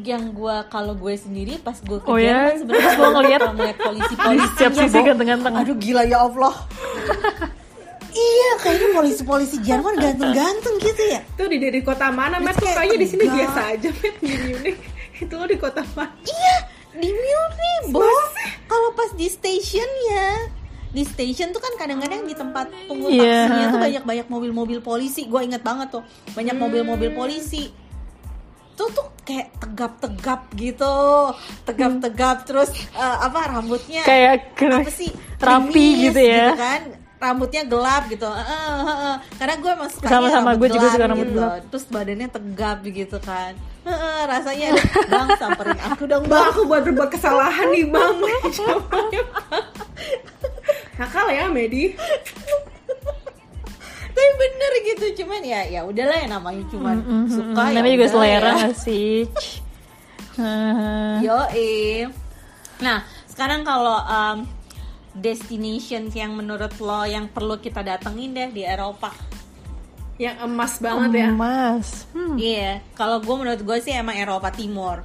[0.05, 3.41] yang gue kalau gue sendiri pas gue ke Oh ya, Jerman sebenarnya gue ngeliat
[3.75, 5.53] polisi polisi setiap sisi ganteng-ganteng.
[5.57, 6.53] aduh gila ya Allah
[8.13, 11.19] Iya, kayaknya polisi-polisi Jerman ganteng-ganteng gitu ya.
[11.33, 12.55] Tuh di dari kota mana, Matt?
[12.55, 14.79] Kok kayak kayaknya di sini biasa aja, Matt, di Munich.
[15.23, 16.13] Itu lo di kota mana?
[16.21, 16.55] Iya,
[16.93, 18.05] di Munich, Bo.
[18.65, 20.29] Kalau pas di station ya.
[20.89, 23.49] Di station tuh kan kadang-kadang di tempat tunggu Iya.
[23.49, 25.25] taksinya tuh banyak-banyak mobil-mobil polisi.
[25.25, 27.73] Gue inget banget tuh, banyak mobil-mobil polisi.
[28.73, 30.93] Tuh tuh kayak tegap-tegap gitu,
[31.63, 36.53] tegap-tegap terus eh, apa rambutnya Kayak apa sih rapi gitu ya.
[36.53, 36.81] kan
[37.23, 39.15] rambutnya gelap gitu Eh, eh, eh.
[39.35, 41.63] karena gue emang suka Sama-sama, gue juga suka rambut gelap.
[41.67, 44.67] terus badannya tegap gitu kan Eh, eh, rasanya
[45.05, 48.15] bang samperin aku dong Bang, aku buat berbuat kesalahan nih, Bang.
[50.95, 51.91] Nakal ya, Medi.
[54.13, 58.13] tapi bener gitu cuman ya ya udahlah ya namanya cuman suka ya Namanya juga udah
[58.13, 58.69] selera ya.
[58.71, 59.15] sih?
[61.19, 61.37] Yo
[62.79, 64.37] Nah, sekarang kalau um,
[65.13, 69.13] destinations yang menurut lo yang perlu kita datengin deh di Eropa.
[70.17, 71.27] Yang emas banget ya.
[71.33, 71.87] Emas.
[72.13, 72.35] Hmm.
[72.37, 75.01] Iya, kalau gue menurut gue sih emang Eropa Timur.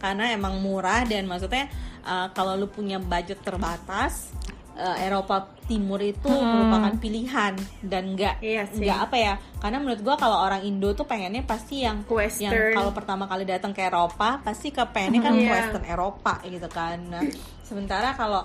[0.00, 1.68] Karena emang murah dan maksudnya
[2.04, 4.32] uh, kalau lu punya budget terbatas,
[4.76, 8.84] uh, Eropa Timur itu merupakan pilihan dan enggak Iya sih.
[8.84, 9.34] enggak apa ya?
[9.56, 12.44] Karena menurut gue kalau orang Indo tuh pengennya pasti yang Western.
[12.44, 15.48] yang kalau pertama kali datang ke Eropa pasti ke pengennya kan Iya.
[15.48, 17.00] Western Eropa gitu kan.
[17.08, 17.24] Nah,
[17.64, 18.44] sementara kalau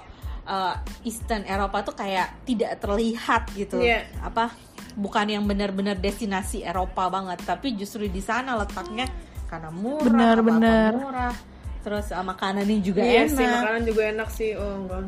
[0.50, 3.78] uh, Eastern Eropa tuh kayak tidak terlihat gitu.
[3.78, 4.10] Iya.
[4.26, 4.50] Apa
[4.98, 9.06] bukan yang benar-benar destinasi Eropa banget, tapi justru di sana letaknya
[9.46, 10.92] karena murah, Benar, apa-apa benar.
[10.98, 11.36] murah.
[11.80, 13.38] Terus uh, makanannya juga Iya enak.
[13.38, 14.52] sih, makanan juga enak sih.
[14.58, 15.06] Oh, enggak.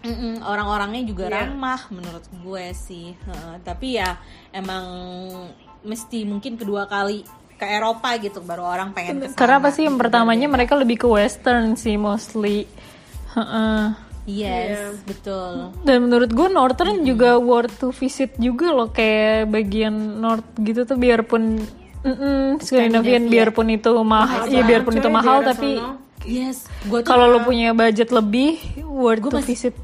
[0.00, 1.44] Mm-mm, orang-orangnya juga Iya.
[1.52, 3.12] ramah menurut gue sih.
[3.12, 4.16] Heeh, tapi ya
[4.48, 4.84] emang
[5.84, 7.20] mesti mungkin kedua kali
[7.60, 9.36] ke Eropa gitu baru orang pengen ke sana.
[9.36, 10.08] Karena pasti yang gitu.
[10.08, 12.64] pertamanya mereka lebih ke western sih mostly.
[13.36, 14.09] Heeh.
[14.22, 14.84] Yes, Iya.
[15.02, 15.52] betul.
[15.80, 20.94] Dan menurut gue northern juga worth to visit juga loh kayak bagian north gitu tuh
[20.94, 21.56] biarpun
[22.00, 23.28] mm Scandinavian Scandinavia.
[23.30, 26.00] biarpun itu mahal, ya biarpun itu mahal tapi sono.
[26.20, 26.68] Yes,
[27.02, 29.74] kalau lo punya budget lebih worth Gua to masih- visit.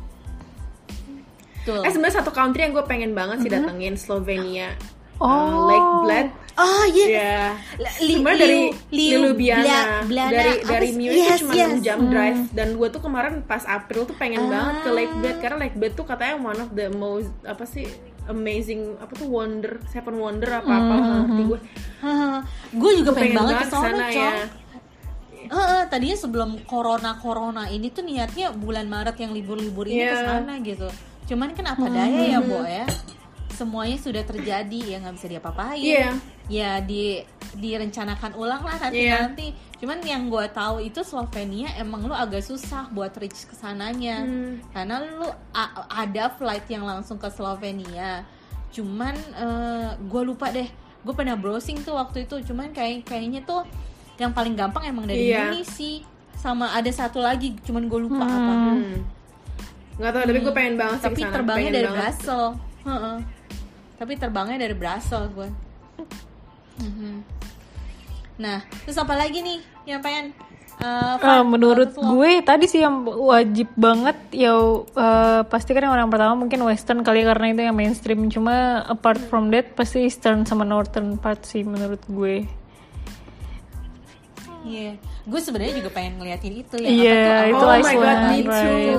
[1.59, 1.81] betul.
[1.81, 4.77] Eh sebenarnya satu country yang gue pengen banget sih datengin Slovenia.
[5.17, 5.27] Oh.
[5.27, 6.29] Uh, Lake Bled.
[6.57, 7.05] Oh iya.
[7.07, 7.41] Ya.
[8.01, 10.89] Li- Sebenarnya dari Ljubljana, dari apa dari?
[10.91, 11.69] Munich Yes, cuma yes.
[11.75, 14.49] 6 jam drive dan gue tuh kemarin pas April tuh pengen Ah.
[14.51, 17.85] banget ke Lake Bled karena Lake Bled tuh katanya one of the most apa sih
[18.27, 21.59] amazing apa tuh wonder seven wonder apa apa ngerti gue
[22.75, 24.37] gue juga Gua pengen, banget ke ke sana sana, ya Cong.
[25.47, 30.11] Heeh, tadinya sebelum corona corona ini tuh niatnya bulan Maret yang libur-libur ini Iya.
[30.11, 30.89] ke sana gitu.
[31.27, 32.83] Cuman kan apa daya ya, Bo ya.
[33.57, 35.81] Semuanya sudah terjadi ya nggak bisa diapa-apain.
[35.81, 36.13] Iya.
[36.53, 37.25] Ya di
[37.57, 39.25] direncanakan ulang lah nanti Iya.
[39.33, 39.57] nanti.
[39.81, 44.21] Cuman yang gue tahu itu Slovenia emang lu agak susah buat reach ke sananya.
[44.21, 44.61] Hmm.
[44.77, 45.29] Karena lu
[45.89, 48.29] ada flight yang langsung ke Slovenia.
[48.77, 49.17] Cuman
[50.05, 50.69] gue lupa deh.
[51.01, 52.53] Gue pernah browsing tuh waktu itu.
[52.53, 53.65] Cuman kayak kayaknya tuh
[54.21, 55.33] yang paling gampang emang dari.
[55.33, 56.05] Munich sih.
[56.37, 58.55] Sama ada satu lagi, cuman gue lupa apa.
[58.77, 58.97] hmm.
[59.97, 62.17] nggak tahu tapi gue pengen banget Tapi terbangnya pengen dari banget.
[62.85, 63.17] Heeh.
[63.97, 65.49] Tapi terbangnya dari Brussels gue.
[66.81, 67.15] Mhm.
[68.37, 70.37] Nah, terus apa lagi nih yang pengen?
[70.77, 75.97] eh, Eh, Fat, menurut gue tadi sih yang wajib banget ya eh, pasti kan yang
[75.97, 80.45] orang pertama mungkin western kali karena itu yang mainstream cuma apart from that pasti eastern
[80.45, 82.45] sama northern part sih menurut gue
[84.67, 86.87] Iya, gue sebenarnya juga pengen ngeliatin itu ya.
[86.87, 88.49] Iya, tuh, itu Oh my God, me too.
[88.49, 88.99] right.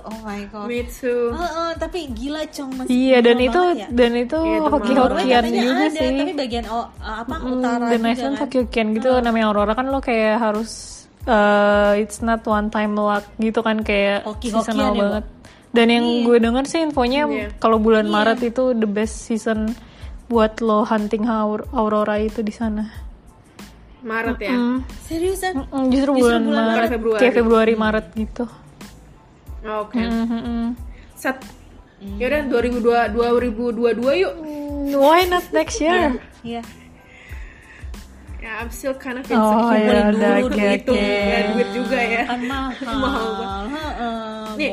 [0.00, 0.66] Oh my god.
[0.66, 3.86] me too Heeh, tapi gila cong masih Iya dan mahal itu ya.
[3.88, 6.10] dan itu Iya, itu hoki-hokian juga ada, sih.
[6.16, 8.42] Tapi bagian oh, apa Hmm, utara dan juga Iceland kan.
[8.42, 10.70] hoki-hokian gitu namanya Aurora kan lo kayak harus
[11.24, 15.00] eh, it's not one time luck gitu kan kayak Hoki-hokian seasonal ya, Bu?
[15.00, 15.24] banget.
[15.68, 17.48] Dan yang gue denger sih infonya Iya.
[17.56, 19.76] kalau bulan Maret itu the best season
[20.26, 23.07] buat lo hunting aur- Aurora itu di sana.
[24.00, 24.78] Maret ya Hmm.
[25.02, 25.52] Seriusan?
[25.64, 27.18] Mm, justru bulan, bulan Maret, Maret, Februari.
[27.18, 28.44] kayak Februari Maret gitu.
[29.60, 30.68] Oh, oke Mm, mm, mm.
[31.14, 31.38] set
[32.14, 36.14] yaudah 2002 2022 yuk Mm, Why not next year?
[36.40, 36.62] Iya.
[38.38, 41.10] ya I'm still kind of Oh, insecure ya Kumpulin udah, dulu oke, duit itu oke.
[41.26, 42.70] dan duit juga ya Kan mahal.
[43.02, 43.28] Mahal
[43.66, 44.72] Heeh, Nih,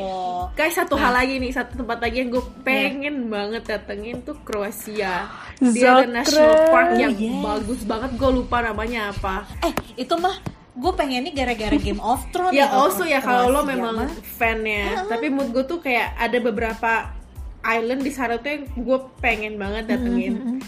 [0.56, 1.10] guys satu Nah.
[1.10, 5.28] hal lagi nih, satu tempat lagi yang gue pengen banget datengin tuh Kroasia.
[5.60, 7.42] Dia ada national park yang yes.
[7.42, 9.44] bagus banget, gue lupa namanya apa.
[9.60, 10.38] Eh, itu mah
[10.76, 14.12] gue pengen nih gara-gara Game of Thrones Ya atau also ya kalau lo memang mah.
[14.36, 17.16] fannya, tapi mood gue tuh kayak ada beberapa
[17.64, 20.60] island di sana tuh yang gue pengen banget datengin.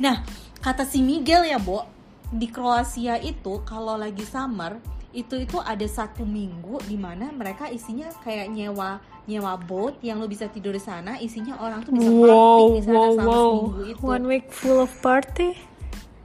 [0.00, 0.24] Nah,
[0.58, 1.86] kata si Miguel ya, Bo,
[2.32, 4.80] di Kroasia itu kalau lagi summer
[5.12, 10.26] itu itu ada satu minggu di mana mereka isinya kayak nyewa nyewa boat yang lo
[10.26, 11.16] bisa tidur di sana.
[11.16, 13.36] Isinya orang tuh bisa Wow, party di sana wow, selama wow.
[13.52, 14.02] seminggu itu.
[14.02, 15.54] One week full of party.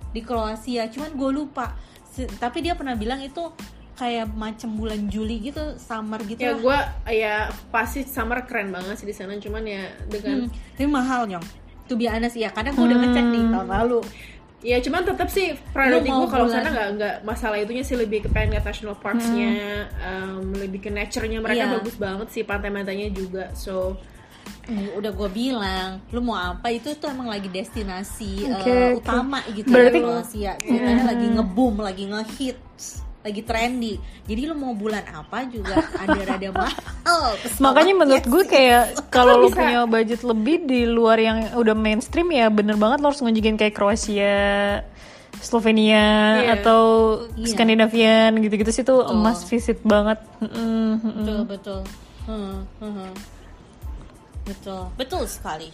[0.07, 0.87] di Kroasia.
[0.87, 1.75] Cuman gue lupa.
[2.01, 3.53] Se- tapi dia pernah bilang itu
[3.93, 6.77] kayak macam bulan Juli gitu summer gitu ya gue
[7.11, 7.35] ya
[7.69, 9.37] pasti summer keren banget sih di sana.
[9.37, 11.45] Cuman ya dengan Hmm, tapi mahal nyong.
[11.85, 13.99] Tuh be honest ya karena gue udah ngecek nih tahun lalu
[14.59, 18.29] Ya cuman tetap sih priority gue kalau sana nggak nggak masalah itunya sih lebih ke
[18.29, 19.53] pengen lihat national parksnya,
[20.01, 21.73] em, lebih ke nature-nya mereka Iya.
[21.77, 23.53] bagus banget sih pantai-pantainya juga.
[23.53, 23.97] So
[24.63, 28.99] Hmm, udah gue bilang lu mau apa itu tuh emang lagi destinasi Oke, eh, oke.
[28.99, 34.71] utama gitu Berarti- di Kroasia ceritanya lagi ngeboom lagi ngehits lagi trendy jadi lu mau
[34.71, 38.83] bulan apa juga ada rada mahal Makanya menurut gue kayak
[39.15, 39.59] kalau lo bisa?
[39.59, 43.75] punya budget lebih di luar yang udah mainstream ya bener banget lo harus ngunjungin kayak
[43.75, 44.81] Kroasia,
[45.37, 46.59] Slovenia Iya.
[46.59, 46.81] atau
[47.35, 47.47] Iya.
[47.51, 49.15] Skandinavian gitu-gitu sih tuh Betul.
[49.15, 50.19] emas visit banget.
[50.41, 51.81] Betul betul
[52.25, 53.11] hmm, hmm.
[54.43, 55.69] betul betul sekali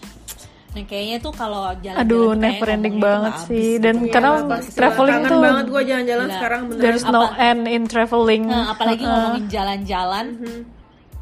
[0.73, 3.77] nah kayaknya tuh kalau jalan Aduh, never ending banget sih.
[3.77, 6.35] Dan karena pasti traveling Kangen tuh banget gue jalan-jalan Gila.
[6.35, 6.81] sekarang beneran.
[6.81, 8.43] there's no end in traveling.
[8.45, 9.13] Nah, apalagi Uh-uh.
[9.13, 10.59] ngomongin jalan-jalan Mhm.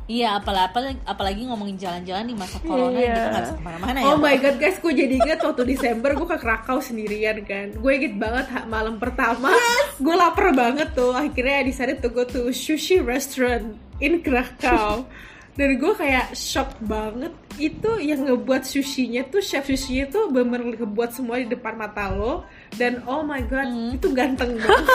[0.07, 3.07] iya apalagi apalagi, apalagi ngomongin jalan-jalan di masa corona Iya.
[3.09, 6.11] kita nggak bisa ke mana-mana ya Oh my god guys, gue jadi inget waktu Desember
[6.13, 7.67] gue ke Krakau sendirian kan.
[7.73, 9.51] Gue inget banget malam pertama,
[9.97, 11.11] gue lapar banget tuh.
[11.11, 15.03] Akhirnya I decided to go to sushi restaurant in Krakau.
[15.55, 17.33] Dan gue kayak shock banget.
[17.59, 22.47] Itu yang ngebuat sushinya tuh chef sushinya tuh bener ngebuat semua di depan mata lo.
[22.73, 24.87] Dan oh my god, itu ganteng banget.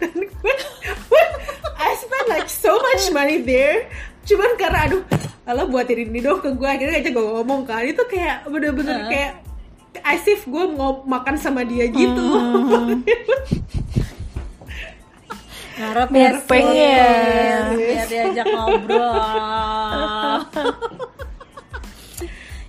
[0.00, 0.54] Dan gue,
[1.76, 3.86] I spent like so much money there.
[4.24, 5.02] Cuman karena aduh,
[5.52, 9.10] lo buatin ini dong ke gue akhirnya aja gue ngomong kan itu kayak bener-bener Heeh.
[9.12, 9.32] kayak
[10.00, 12.24] as if gue mau makan sama dia gitu.
[15.74, 17.62] ngarep Biar ya pengen.
[17.76, 19.14] biar diajak ngobrol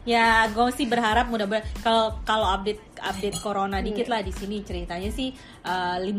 [0.05, 5.09] ya gue sih berharap mudah-mudahan kalau kalau update update corona dikit lah di sini ceritanya
[5.09, 6.13] sih eh, 15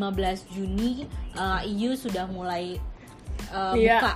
[0.51, 2.75] Juni eh, EU sudah mulai
[3.49, 3.99] eh, Iya.
[3.99, 4.13] buka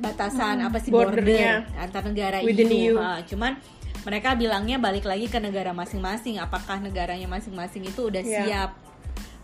[0.00, 1.68] batasan apa sih border Bordernya.
[1.76, 2.94] antar negara Within EU, EU.
[2.96, 3.60] Ha, cuman
[4.00, 8.40] mereka bilangnya balik lagi ke negara masing-masing apakah negaranya masing-masing itu udah Iya.
[8.40, 8.70] siap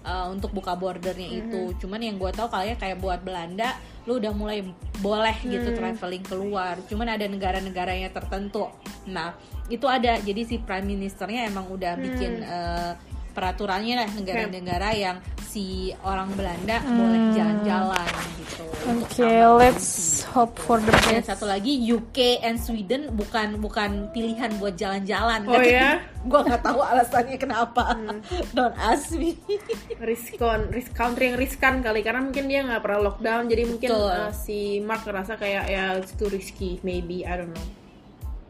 [0.07, 1.75] uh, untuk buka bordernya itu.
[1.83, 3.75] Cuman yang gue tahu kalian kayak buat Belanda,
[4.07, 4.62] lu udah mulai
[5.03, 6.79] boleh gitu traveling keluar.
[6.87, 8.71] Cuman ada negara-negaranya tertentu.
[9.11, 9.35] Nah
[9.66, 10.16] itu ada.
[10.23, 12.95] Jadi si prime ministernya emang udah bikin uh,
[13.37, 15.16] peraturannya lah negara-negara yang
[15.57, 18.64] si orang Belanda boleh jalan-jalan gitu.
[18.92, 19.88] Oke, Sama let's
[20.20, 20.33] nanti.
[20.37, 21.33] hope for the Dan best.
[21.33, 25.49] satu lagi UK and Sweden bukan bukan pilihan buat jalan-jalan.
[25.49, 26.05] Oh ya?
[26.29, 27.96] gue nggak tahu alasannya kenapa.
[28.57, 29.40] Don't ask me.
[29.96, 34.12] riskon, risk country yang riskan kali karena mungkin dia nggak pernah lockdown jadi mungkin Betul.
[34.12, 37.68] uh, si Mark ngerasa kayak ya it's too risky maybe I don't know.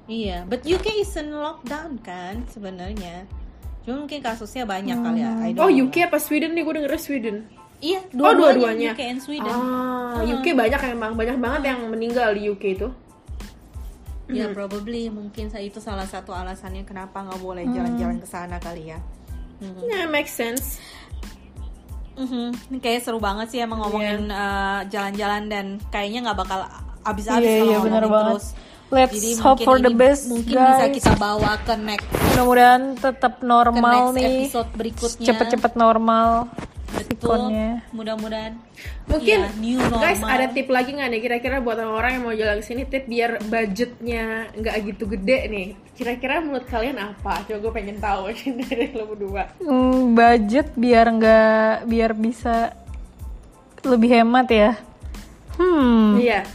[0.07, 3.27] Iya, but UK isn't lockdown kan sebenarnya.
[3.87, 5.31] Cuma mungkin kasusnya banyak kali ya.
[5.46, 5.85] I don't Oh know.
[5.87, 7.37] UK apa Sweden nih gue denger Sweden.
[7.79, 8.99] Iya, Oh dua-duanya.
[8.99, 9.53] UK and Sweden.
[9.53, 12.88] Ah, UK banyak emang banyak banget yang meninggal di UK itu.
[14.27, 18.99] Ya probably mungkin itu salah satu alasannya kenapa nggak boleh jalan-jalan ke sana kali ya.
[19.62, 19.87] Mhm.
[19.87, 20.83] Yeah, make sense.
[22.18, 22.75] Mhm.
[22.75, 26.64] Ini kayak seru banget sih emang ngomongin uh, jalan-jalan dan kayaknya nggak bakal
[27.07, 28.42] habis-habis Iya, kalau iya, ngomongin bener banget.
[28.87, 30.79] Let's Jadi hope for the best, mungkin guys.
[30.79, 34.35] bisa kita bawa ke next Mudah-mudahan tetap ke normal next nih.
[34.40, 35.27] episode berikutnya.
[35.27, 36.29] Cepet-cepet normal.
[36.96, 37.51] Betul.
[37.90, 38.55] Mudah-mudahan.
[39.07, 42.64] Mungkin new guys ada tip lagi nggak nih kira-kira buat orang yang mau jalan ke
[42.64, 45.66] sini tip biar budgetnya nggak gitu gede nih.
[45.92, 47.42] Kira-kira menurut kalian apa?
[47.42, 48.31] Coba gue pengen tahu
[48.62, 49.51] dari lo berdua.
[49.59, 51.51] Hmm, budget biar nggak
[51.85, 52.70] biar bisa
[53.83, 54.70] lebih hemat ya.
[55.57, 56.46] Hmm, Iya.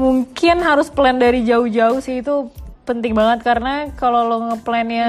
[0.00, 2.48] Mungkin harus plan dari jauh-jauh sih itu
[2.88, 5.08] penting banget karena kalau lo ngeplannya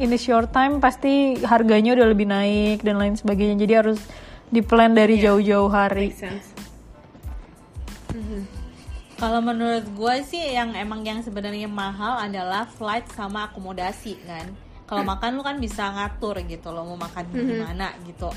[0.00, 3.60] in a short time pasti harganya udah lebih naik dan lain sebagainya.
[3.68, 4.00] Jadi harus
[4.48, 6.10] di plan dari jauh-jauh hari.
[6.16, 6.56] Sense.
[9.14, 14.50] Kalau menurut gue sih yang emang yang sebenarnya mahal adalah flight sama akomodasi kan.
[14.84, 18.28] Kalau makan lu kan bisa ngatur gitu lo mau makan di mana gitu.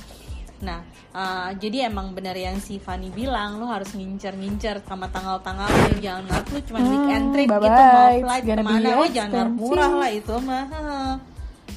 [0.62, 0.82] Nah,
[1.14, 5.70] eh, jadi emang benar yang si Fanny bilang lu harus ngincer-ngincer sama tanggal-tanggal
[6.02, 8.14] jangan ngarep lu cuma weekend trip gitu mau bye-bye.
[8.18, 10.66] It's flight gonna ke mana oh jangan ngarep murah lah itu mah.
[10.70, 11.12] Heeh.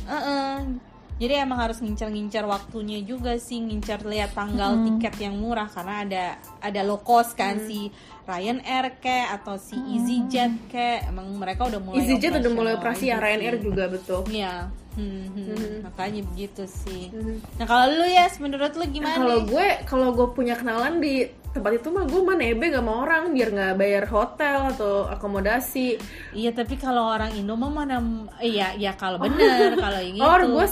[0.08, 0.89] Heeh.
[1.20, 6.24] Jadi emang harus ngincer-ngincer waktunya juga sih, ngincer lihat tanggal tiket yang murah karena ada
[6.64, 7.92] ada low cost kan si
[8.24, 13.20] Ryanair ke atau si EasyJet ke, emang mereka udah mulai EasyJet udah mulai operasi ya
[13.20, 14.24] Ryanair juga betul.
[14.32, 14.72] Iya.
[14.90, 15.86] Hmm, hmm.
[15.86, 17.14] makanya begitu sih.
[17.60, 19.22] Nah kalau lu ya, menurut lu gimana?
[19.22, 23.02] Kalau gue kalau gue punya kenalan di tempat itu mah gue mah nebe gak mau
[23.02, 25.98] orang biar nggak bayar hotel atau akomodasi
[26.30, 27.98] Iya tapi kalau orang Indo mah mana
[28.38, 30.22] iya ya kalau bener kalau yang itu.
[30.22, 30.66] or gue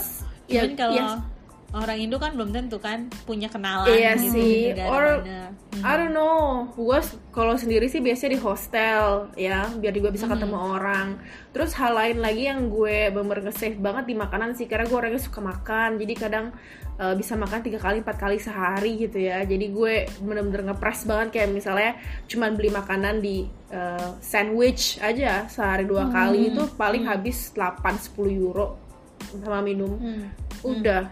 [0.49, 1.07] ya, Cuman kalau ya,
[1.69, 5.53] orang Indo kan belum tentu kan punya kenalan Iya gitu sih, di or mana.
[5.85, 6.65] I don't know.
[6.73, 6.97] Gue
[7.29, 11.21] kalau sendiri sih biasanya di hostel ya, biar gue bisa ketemu orang.
[11.53, 15.21] Terus hal lain lagi yang gue bener nge-save banget di makanan sih, karena gue orangnya
[15.21, 16.01] suka makan.
[16.01, 16.49] Jadi kadang
[16.97, 19.45] uh, bisa makan tiga kali empat kali sehari gitu ya.
[19.45, 21.93] Jadi gue bener-bener ngepres banget kayak misalnya
[22.25, 28.88] cuman beli makanan di uh, sandwich aja sehari dua kali itu paling habis 8-10 euro
[29.39, 29.95] sama minum.
[29.95, 30.25] Hmm.
[30.61, 31.07] Udah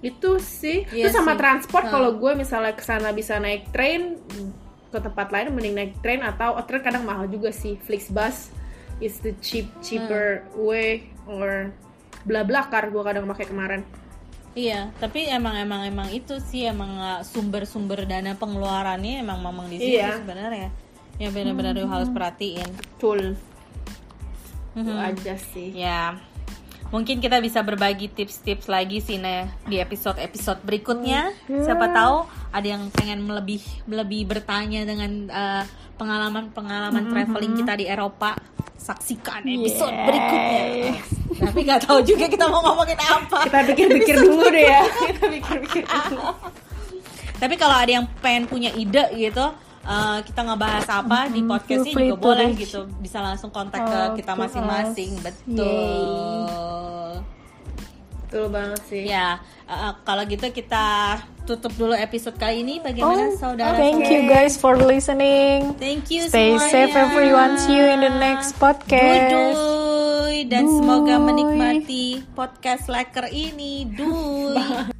[0.00, 1.40] itu sih Iya terus sama sih.
[1.40, 1.92] transport Hmm.
[1.92, 4.20] kalau gue misalnya ke sana bisa naik train
[4.86, 8.52] ke tempat lain mending naik train atau oh, train kadang mahal juga sih Flixbus
[8.98, 10.62] is the cheap cheaper Hmm.
[10.62, 10.90] way
[11.26, 11.72] or
[12.22, 13.82] bla bla car gue kadang pakai kemarin
[14.52, 20.00] Iya, tapi emang emang emang itu sih emang sumber-sumber dana pengeluarannya emang memang di situ
[20.00, 20.16] Iya.
[20.16, 20.72] sebenarnya.
[21.20, 22.64] Yang benar-benar lu harus perhatiin.
[22.72, 23.36] betul
[24.72, 24.96] itu Mhm.
[24.96, 26.16] aja sih Ya.
[26.86, 31.34] Mungkin kita bisa berbagi tips-tips lagi sih Nah, di episode-episode berikutnya.
[31.46, 32.16] Siapa tahu
[32.50, 35.62] ada yang pengen lebih lebih bertanya dengan uh,
[35.96, 38.38] pengalaman-pengalaman traveling kita di Eropa.
[38.76, 40.06] Saksikan episode Yes.
[40.06, 40.62] berikutnya.
[41.42, 43.38] Tapi nggak tahu juga kita mau ngomongin apa.
[43.44, 46.22] kita pikir-pikir dulu deh ya kita pikir-pikir dulu
[47.36, 49.42] Tapi kalau ada yang pengen punya ide gitu,
[49.86, 52.80] uh, kita ngebahas apa di podcastnya feel free juga boleh reach gitu.
[53.00, 55.10] Bisa langsung kontak out ke kita masing-masing.
[55.22, 55.64] Betul.
[58.26, 59.38] betul banget sih Ya,
[59.70, 61.16] uh, kalau gitu kita
[61.46, 62.82] tutup dulu episode kali ini.
[62.82, 63.72] Bagaimana saudara?
[63.72, 65.78] Oh, thank you guys for listening.
[65.78, 66.68] Thank you Stay semuanya.
[66.74, 67.54] safe everyone.
[67.56, 69.30] See you in the next podcast.
[69.32, 69.86] Duduy.
[70.46, 73.88] dan semoga menikmati podcast laker ini.
[73.88, 74.92] Duy.